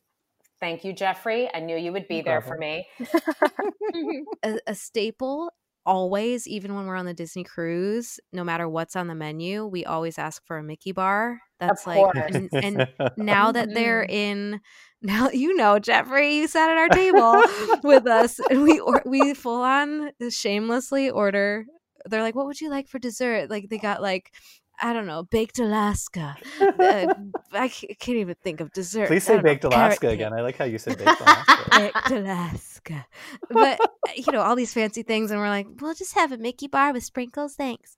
[0.61, 1.49] Thank you, Jeffrey.
[1.53, 2.87] I knew you would be there for me.
[4.43, 5.51] a, a staple
[5.87, 9.85] always, even when we're on the Disney cruise, no matter what's on the menu, we
[9.85, 11.41] always ask for a Mickey bar.
[11.61, 14.13] That's like, and, and, now that they're mm-hmm.
[14.13, 14.61] in,
[15.05, 17.43] now you know, Jeffrey, you sat at our table
[17.85, 21.67] with us, and we or, we full on shamelessly order.
[22.07, 24.33] They're like, "What would you like for dessert?" Like they got like
[24.81, 26.37] I don't know, baked Alaska.
[26.61, 26.67] uh,
[27.53, 29.07] I can't even think of dessert.
[29.07, 30.33] Please say baked know, Alaska again.
[30.33, 31.71] I like how you said baked Alaska.
[31.71, 33.07] baked Alaska.
[33.51, 33.81] But,
[34.17, 35.31] you know, all these fancy things.
[35.31, 37.55] And we're like, we'll just have a Mickey bar with sprinkles.
[37.55, 37.97] Thanks.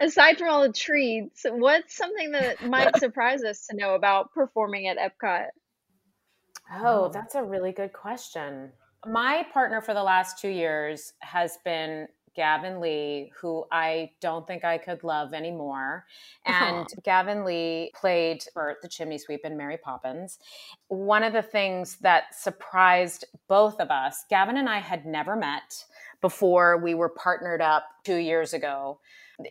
[0.00, 4.88] Aside from all the treats, what's something that might surprise us to know about performing
[4.88, 5.46] at Epcot?
[6.72, 8.72] Oh, um, that's a really good question.
[9.06, 14.64] My partner for the last two years has been Gavin Lee, who I don't think
[14.64, 16.06] I could love anymore.
[16.46, 20.38] And Gavin Lee played for the Chimney Sweep in Mary Poppins.
[20.86, 25.84] One of the things that surprised both of us, Gavin and I had never met
[26.20, 29.00] before we were partnered up two years ago.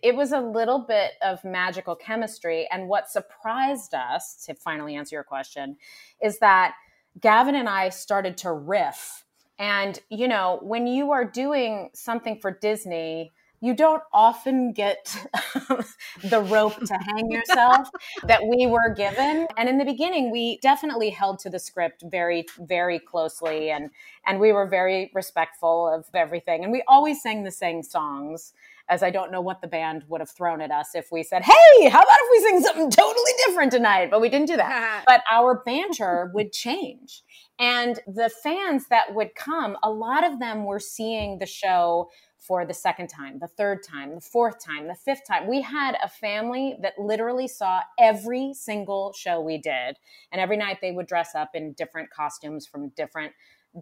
[0.01, 2.69] It was a little bit of magical chemistry.
[2.71, 5.75] And what surprised us, to finally answer your question,
[6.21, 6.73] is that
[7.19, 9.23] Gavin and I started to riff.
[9.59, 15.15] And, you know, when you are doing something for Disney, you don't often get
[16.23, 17.89] the rope to hang yourself
[18.23, 19.47] that we were given.
[19.57, 23.71] And in the beginning we definitely held to the script very very closely.
[23.71, 23.89] And
[24.25, 26.63] and we were very respectful of everything.
[26.63, 28.53] And we always sang the same songs
[28.89, 31.43] as I don't know what the band would have thrown at us if we said,
[31.43, 34.09] Hey, how about if we sing something totally different tonight?
[34.09, 35.03] But we didn't do that.
[35.07, 37.23] but our banter would change.
[37.59, 42.65] And the fans that would come, a lot of them were seeing the show for
[42.65, 45.47] the second time, the third time, the fourth time, the fifth time.
[45.47, 49.97] We had a family that literally saw every single show we did.
[50.31, 53.33] And every night they would dress up in different costumes from different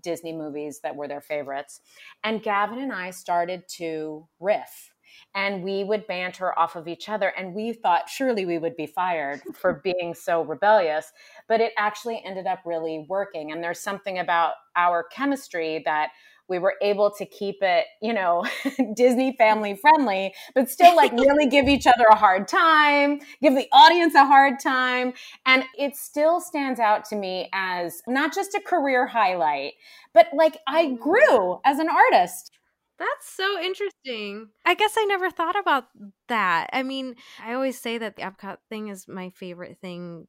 [0.01, 1.81] Disney movies that were their favorites.
[2.23, 4.91] And Gavin and I started to riff
[5.33, 7.29] and we would banter off of each other.
[7.29, 11.11] And we thought surely we would be fired for being so rebellious,
[11.47, 13.51] but it actually ended up really working.
[13.51, 16.09] And there's something about our chemistry that
[16.47, 18.45] we were able to keep it, you know,
[18.95, 23.67] Disney family friendly, but still like really give each other a hard time, give the
[23.71, 25.13] audience a hard time.
[25.45, 29.73] And it still stands out to me as not just a career highlight,
[30.13, 30.95] but like I mm-hmm.
[30.95, 32.51] grew as an artist.
[32.97, 34.49] That's so interesting.
[34.65, 35.85] I guess I never thought about
[36.27, 36.69] that.
[36.71, 40.27] I mean, I always say that the Epcot thing is my favorite thing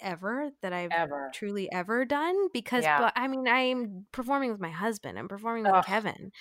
[0.00, 1.30] ever that I've ever.
[1.34, 2.98] truly ever done because yeah.
[2.98, 5.18] but, I mean I'm performing with my husband.
[5.18, 6.32] I'm performing with Ugh, Kevin.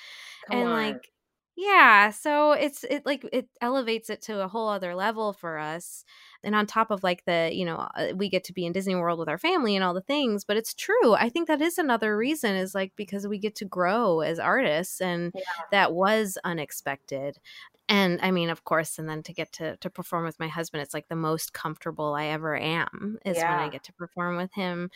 [0.52, 0.72] And on.
[0.72, 1.12] like
[1.56, 6.04] Yeah, so it's it like it elevates it to a whole other level for us.
[6.46, 8.96] And on top of like the, you know, uh, we get to be in Disney
[8.96, 11.14] World with our family and all the things, but it's true.
[11.14, 15.02] I think that is another reason is like because we get to grow as artists
[15.02, 15.42] and Yeah.
[15.72, 17.38] that was unexpected.
[17.88, 20.82] And I mean, of course, and then to get to to perform with my husband,
[20.82, 24.52] it's like the most comfortable I ever am is when I get to perform with
[24.54, 24.90] him.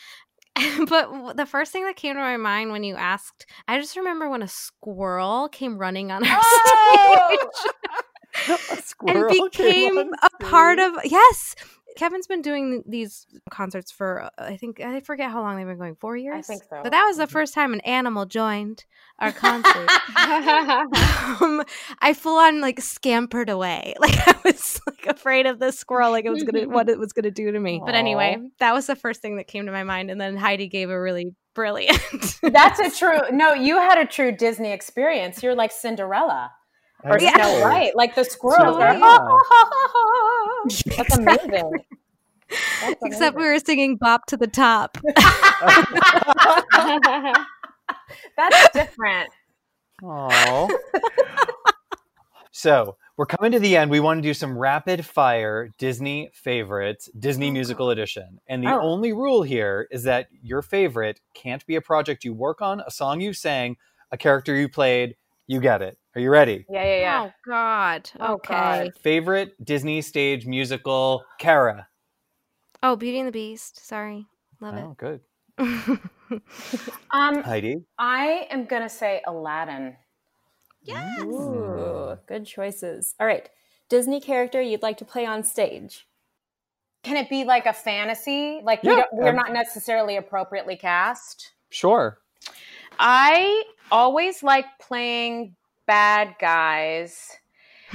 [0.88, 4.28] but the first thing that came to my mind when you asked, I just remember
[4.30, 7.38] when a squirrel came running on our Oh!
[7.62, 7.72] stage
[9.08, 11.56] and became on a part of yes.
[11.96, 15.78] Kevin's been doing these concerts for uh, I think I forget how long they've been
[15.78, 16.38] going four years.
[16.38, 16.80] I think so.
[16.82, 18.86] But that was the first time an animal joined
[19.18, 19.90] our concert.
[20.16, 21.64] um,
[22.00, 23.96] I full on like scampered away.
[24.00, 27.12] Like I was like afraid of the squirrel, like it was gonna what it was
[27.12, 27.82] gonna do to me.
[27.84, 30.68] But anyway, that was the first thing that came to my mind, and then Heidi
[30.68, 32.00] gave a really brilliant.
[32.42, 33.20] That's a true.
[33.32, 35.44] No, you had a true Disney experience.
[35.44, 36.59] You're like Cinderella I
[37.04, 37.34] or know.
[37.34, 38.76] Snow White, like the squirrels.
[38.76, 39.18] So, are, yeah.
[40.98, 41.72] That's amazing.
[42.82, 44.98] That's Except we were singing "Bop to the Top."
[48.36, 49.30] That's different.
[50.04, 50.68] Aw.
[52.52, 53.92] so we're coming to the end.
[53.92, 58.40] We want to do some rapid fire Disney favorites, Disney oh, musical edition.
[58.48, 58.82] And the Oh.
[58.82, 62.92] only rule here is that your favorite can't be a project you work on, a
[62.92, 63.78] song you sang,
[64.12, 65.16] a character you played.
[65.50, 65.98] You get it.
[66.14, 66.64] Are you ready?
[66.70, 67.22] Yeah, yeah, yeah.
[67.26, 68.10] Oh God.
[68.20, 68.54] Oh, Okay.
[68.54, 68.92] God.
[69.02, 71.88] Favorite Disney stage musical, Kara.
[72.84, 73.84] Oh, Beauty and the Beast.
[73.84, 74.28] Sorry,
[74.62, 74.86] love it.
[74.86, 75.22] Oh, good.
[77.12, 77.82] Um, Heidi.
[77.98, 79.98] I am gonna say Aladdin.
[80.84, 81.20] yes.
[81.24, 83.16] Ooh, good choices.
[83.20, 83.50] All right.
[83.90, 86.06] Disney character you'd like to play on stage.
[87.02, 88.62] Can it be like a fantasy?
[88.64, 88.98] Like we Yeah.
[88.98, 91.54] don't, we're Um, not necessarily appropriately cast.
[91.72, 92.20] Sure.
[93.00, 97.38] I always like playing bad guys.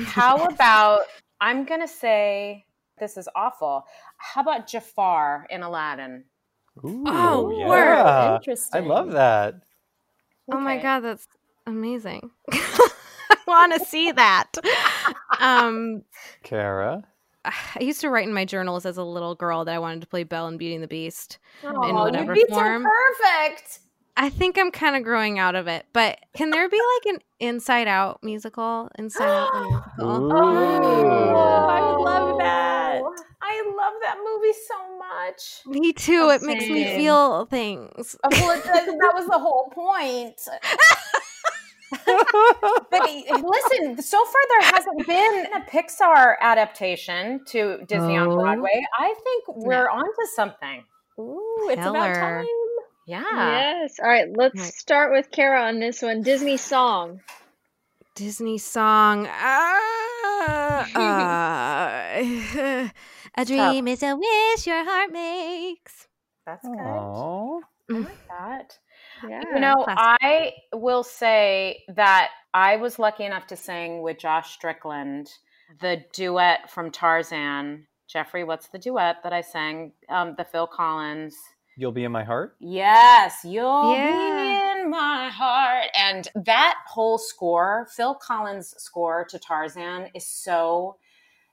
[0.04, 1.02] How about
[1.40, 2.64] I'm gonna say
[2.98, 3.84] this is awful.
[4.18, 6.24] How about Jafar in Aladdin?
[6.84, 7.68] Ooh, Oh, yeah.
[7.68, 8.40] word.
[8.72, 9.54] I love that.
[10.50, 11.26] Oh my God, that's
[11.66, 12.30] amazing.
[12.52, 14.52] I want to see that.
[15.40, 16.02] Um,
[16.42, 17.04] Kara.
[17.44, 20.06] I used to write in my journals as a little girl that I wanted to
[20.06, 21.38] play Belle in Beauty and the Beast.
[21.62, 22.82] Oh, whatever you'd be form.
[22.84, 23.80] so perfect.
[24.16, 27.20] I think I'm kind of growing out of it, but can there be like an
[27.40, 28.88] Inside Out musical?
[28.96, 29.84] Inside Out musical.
[30.00, 33.00] Oh, I would love that.
[33.02, 33.14] Oh.
[33.42, 35.62] I love that movie so much.
[35.80, 36.30] Me too.
[36.30, 38.16] It makes me feel things.
[38.24, 40.40] Oh, Well, it- that, that was the whole point.
[42.06, 48.36] But listen, so far there hasn't been a Pixar adaptation to Disney on Oh.
[48.36, 48.84] Broadway.
[48.98, 50.84] I think we're onto something.
[51.20, 52.10] Ooh, it's Killer.
[52.10, 52.46] about time.
[53.06, 53.22] Yeah.
[53.82, 53.98] yes.
[54.02, 54.28] All right.
[54.34, 54.72] Let's Right.
[54.72, 56.22] start with Kara on this one.
[56.22, 57.20] Disney song.
[58.14, 59.26] Disney song.
[59.28, 62.88] Ah, uh,
[63.36, 66.06] a dream is a wish your heart makes.
[66.46, 66.78] That's good.
[66.78, 67.60] Aw.
[67.90, 68.78] I like that.
[69.28, 69.42] Yeah.
[69.54, 70.18] You know, classic.
[70.22, 75.28] I will say that I was lucky enough to sing with Josh Strickland
[75.80, 77.86] the duet from Tarzan.
[78.06, 79.92] Jeffrey, what's the duet that I sang?
[80.08, 81.36] Um, the Phil Collins.
[81.76, 82.56] You'll be in my heart.
[82.60, 84.72] Yes, you'll Yeah.
[84.74, 85.86] be in my heart.
[85.94, 90.96] And that whole score, Phil Collins' score to Tarzan, is so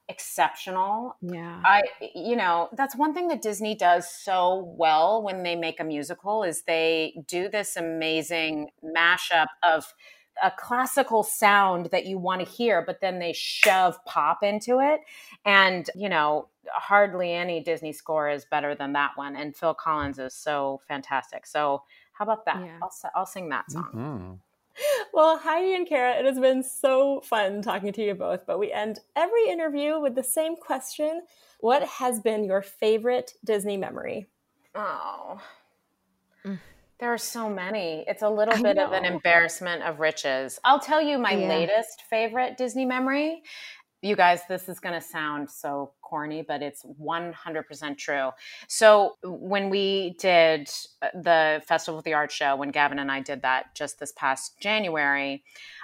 [0.10, 1.16] exceptional.
[1.22, 1.62] Yeah.
[1.64, 5.84] I, you know, that's one thing that Disney does so well when they make a
[5.84, 9.94] musical is they do this amazing mashup of
[10.44, 15.02] a classical sound that you want to hear, but then they shove pop into it.
[15.46, 19.36] And, you know, hardly any Disney score is better than that one.
[19.36, 21.46] And Phil Collins is so fantastic.
[21.46, 21.84] So,
[22.14, 22.60] how about that?
[22.60, 22.78] Yeah.
[22.82, 23.90] I'll, s- I'll sing that song.
[23.94, 24.40] Mhm.
[25.14, 28.72] Well, Heidi and Kara, it has been so fun talking to you both, but we
[28.72, 31.24] end every interview with the same question.
[31.60, 34.28] What has been your favorite Disney memory?
[34.74, 35.42] Oh.
[36.46, 36.60] Mm.
[37.00, 38.06] There are so many.
[38.08, 40.60] It's a little I bit of an embarrassment of riches.
[40.64, 41.50] I'll tell you my Yeah.
[41.50, 43.44] latest favorite Disney memory.
[44.02, 48.32] You guys, this is going to sound so corny, but it's 100% true.
[48.68, 50.70] So, when we did
[51.04, 54.12] uh, the Festival of the Arts show, when Gavin and I did that just this
[54.14, 55.44] past January,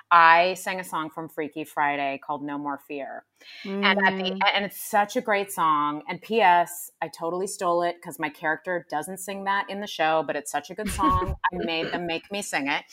[0.10, 3.24] I sang a song from Freaky Friday called No More Fear
[3.66, 4.40] and at the Mm.
[4.54, 8.86] and it's such a great song and ps i totally stole it because my character
[8.90, 12.06] doesn't sing that in the show but it's such a good song i made them
[12.06, 12.84] make me sing it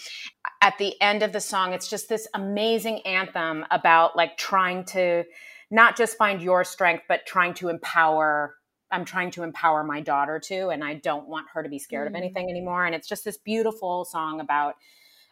[0.65, 5.23] at the end of the song it's just this amazing anthem about like trying to
[5.71, 8.57] not just find your strength but trying to empower
[8.91, 12.07] i'm trying to empower my daughter too and i don't want her to be scared
[12.07, 12.19] of Mm.
[12.19, 14.75] anything anymore and it's just this beautiful song about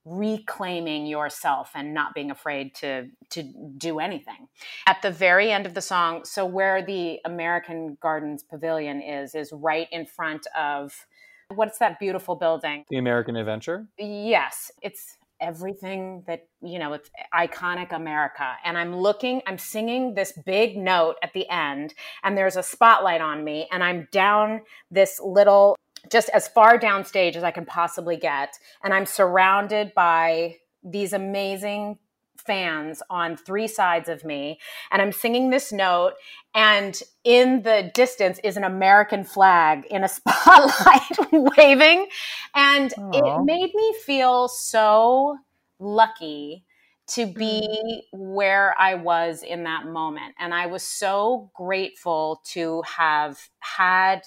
[0.04, 3.42] reclaiming yourself and not being afraid to to
[3.78, 4.48] do anything.
[4.86, 9.52] At the very end of the song, so where the American Gardens Pavilion is is
[9.52, 11.06] right in front of
[11.54, 12.84] what's that beautiful building?
[12.90, 13.86] The American Adventure?
[13.96, 18.54] Yes, it's everything that you know it's iconic america.
[18.64, 23.20] And i'm looking i'm singing this big note at the end and there's a spotlight
[23.20, 25.76] on me and i'm down this little
[26.10, 28.54] just as far downstage as i can possibly get.
[28.82, 31.98] And i'm surrounded by these amazing
[32.46, 34.58] fans on three sides of me
[34.90, 36.12] and i'm singing this note
[36.54, 42.06] and in the distance is an american flag in a spotlight waving
[42.54, 43.14] and Aww.
[43.14, 45.36] it made me feel so
[45.78, 46.64] lucky
[47.08, 48.00] to be mm.
[48.12, 50.34] where I was in that moment.
[50.38, 54.22] And I was so grateful to have had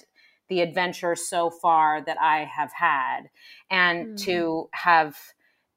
[0.48, 3.22] the adventure so far that I have had
[3.70, 4.22] and mm.
[4.24, 5.16] to have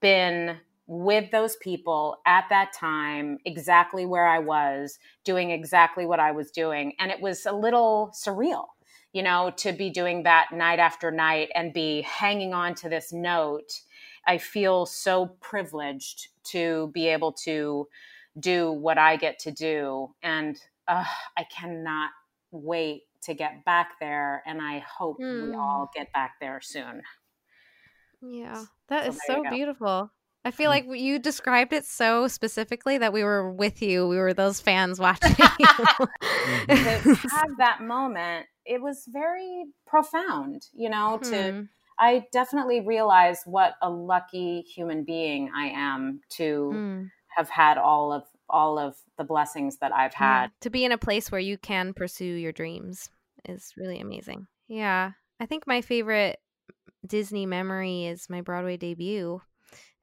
[0.02, 0.58] been
[0.90, 6.50] with those people at that time, exactly where I was, doing exactly what I was
[6.50, 6.94] doing.
[6.98, 8.66] And it was a little surreal,
[9.14, 13.14] you know, to be doing that night after night and be hanging on to this
[13.14, 13.72] note.
[14.26, 17.88] I feel so privileged to be able to
[18.40, 20.16] do what I get to do.
[20.24, 21.06] And uh,
[21.38, 22.10] I cannot
[22.50, 24.42] wait to get back there.
[24.48, 25.44] And I hope mm.
[25.44, 25.56] we hmm.
[25.56, 27.04] all get back there soon.
[28.24, 30.10] Yeah, that so is so beautiful.
[30.50, 34.08] I feel like you described it so specifically that we were with you.
[34.08, 35.36] We were those fans watching.
[35.36, 36.08] to
[36.68, 41.68] have that moment, it was very profound, you know, hmm to
[42.00, 47.10] I definitely realized what a lucky human being I am to mm.
[47.28, 50.46] have had all of all of the blessings that I've had.
[50.46, 50.50] Yeah.
[50.62, 53.12] To be in a place where you can pursue your dreams
[53.48, 54.48] is really amazing.
[54.68, 55.12] Yeah.
[55.40, 56.40] I think my favorite
[57.06, 59.42] Disney memory is my Broadway debut.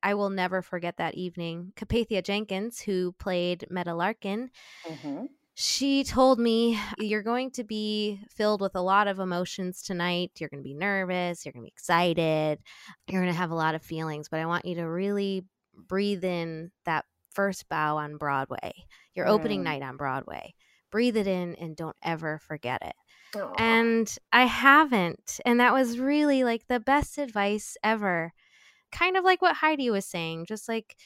[0.07, 1.73] I will never forget that evening.
[1.75, 4.51] Capathia Jenkins, who played Medda Larkin,
[4.87, 5.25] mm-hmm.
[5.55, 10.31] she told me, You're going to be filled with a lot of emotions tonight.
[10.39, 11.45] You're going to be nervous.
[11.45, 12.61] You're going to be excited.
[13.09, 15.45] You're going to have a lot of feelings, but I want you to really
[15.75, 18.75] breathe in that first bow on Broadway,
[19.13, 19.31] your mm.
[19.31, 20.55] opening night on Broadway.
[20.93, 22.95] Breathe it in and don't ever forget it.
[23.37, 23.61] Aww.
[23.61, 25.41] And I haven't.
[25.45, 28.33] And that was really like the best advice ever
[28.97, 30.97] kind of like what Heidi was saying, just like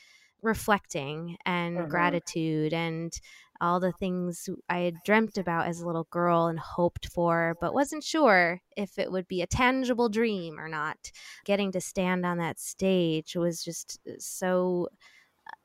[0.42, 1.88] reflecting and mm-hmm.
[1.88, 3.12] gratitude and
[3.60, 7.74] all the things I had dreamt about as a little girl and hoped for, but
[7.74, 10.96] wasn't sure if it would be a tangible dream or not.
[11.44, 14.88] Getting to stand on that stage was just uh, so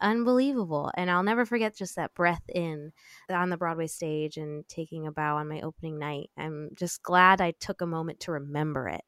[0.01, 0.91] unbelievable.
[0.97, 2.91] And I'll never forget just that breath in
[3.30, 6.32] on the Broadway stage and taking a bow on my opening night.
[6.38, 9.03] I'm just glad I took a moment to remember it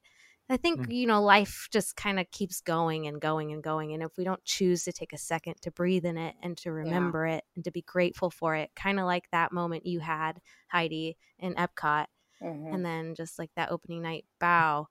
[0.49, 0.91] I think, mm-hmm.
[0.91, 3.93] you know, life just kind of keeps going and going and going.
[3.93, 6.71] And if we don't choose to take a second to breathe in it and to
[6.71, 7.35] remember yeah.
[7.35, 10.39] it and to be grateful for it, kind of like that moment you had,
[10.69, 12.05] Heidi, in Epcot,
[12.41, 12.73] mm-hmm.
[12.73, 14.87] and then just like that opening night bow,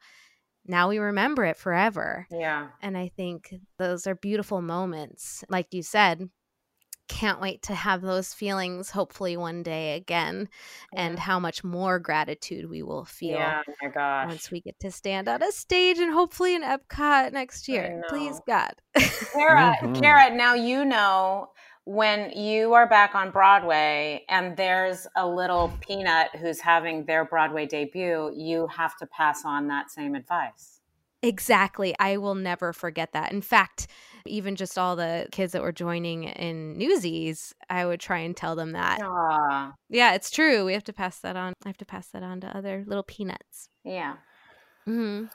[0.66, 2.26] now we remember it forever.
[2.30, 2.68] Yeah.
[2.82, 5.44] And I think those are beautiful moments.
[5.48, 6.28] Like you said,
[7.08, 10.48] can't wait to have those feelings hopefully one day again
[10.92, 11.06] yeah.
[11.06, 14.28] and how much more gratitude we will feel yeah, my gosh.
[14.28, 18.02] once we get to stand on a stage and hopefully in Epcot next year.
[18.08, 18.72] Please God.
[19.32, 19.92] Kara, mm-hmm.
[20.00, 21.48] Kara, now you know
[21.84, 27.66] when you are back on Broadway and there's a little peanut who's having their Broadway
[27.66, 30.80] debut, you have to pass on that same advice.
[31.22, 31.94] Exactly.
[31.98, 33.32] I will never forget that.
[33.32, 33.88] In fact,
[34.26, 38.54] even just all the kids that were joining in Newsies, I would try and tell
[38.54, 39.00] them that.
[39.00, 39.72] Aww.
[39.88, 40.64] Yeah, it's true.
[40.64, 41.52] We have to pass that on.
[41.64, 43.68] I have to pass that on to other little peanuts.
[43.84, 44.16] Yeah.
[44.86, 45.26] Mm-hmm.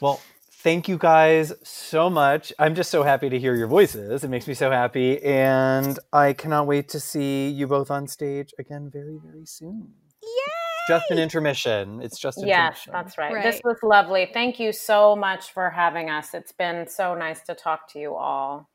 [0.00, 0.20] Well,
[0.52, 2.52] thank you guys so much.
[2.58, 4.24] I'm just so happy to hear your voices.
[4.24, 5.22] It makes me so happy.
[5.22, 9.92] And I cannot wait to see you both on stage again very, very soon.
[10.22, 10.59] Yay!
[10.88, 12.00] Just an intermission.
[12.02, 13.32] It's just yes, that's right.
[13.32, 13.42] right.
[13.42, 14.30] This was lovely.
[14.32, 16.34] Thank you so much for having us.
[16.34, 18.68] It's been so nice to talk to you all.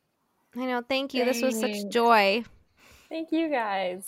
[0.56, 0.82] I know.
[0.88, 1.24] Thank you.
[1.24, 1.41] Thanks.
[1.41, 2.43] This was such joy.
[3.10, 4.08] Thank you guys.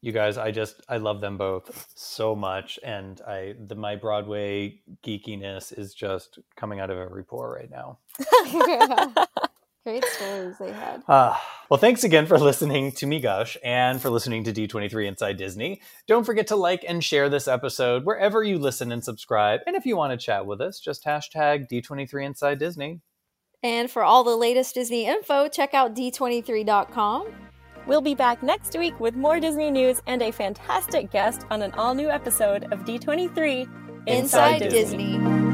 [0.00, 4.80] You guys, I just I love them both so much, and I the my Broadway
[5.02, 7.98] geekiness is just coming out of every pore right now.
[9.88, 11.02] Great stories they had.
[11.08, 11.34] Uh,
[11.70, 15.80] well, thanks again for listening to me gush and for listening to D23 Inside Disney.
[16.06, 19.60] Don't forget to like and share this episode wherever you listen and subscribe.
[19.66, 23.00] And if you want to chat with us, just hashtag D23 Inside Disney.
[23.62, 27.32] And for all the latest Disney info, check out d23.com.
[27.86, 31.72] We'll be back next week with more Disney news and a fantastic guest on an
[31.72, 33.66] all new episode of D23
[34.06, 35.12] Inside, Inside Disney.
[35.16, 35.47] Disney.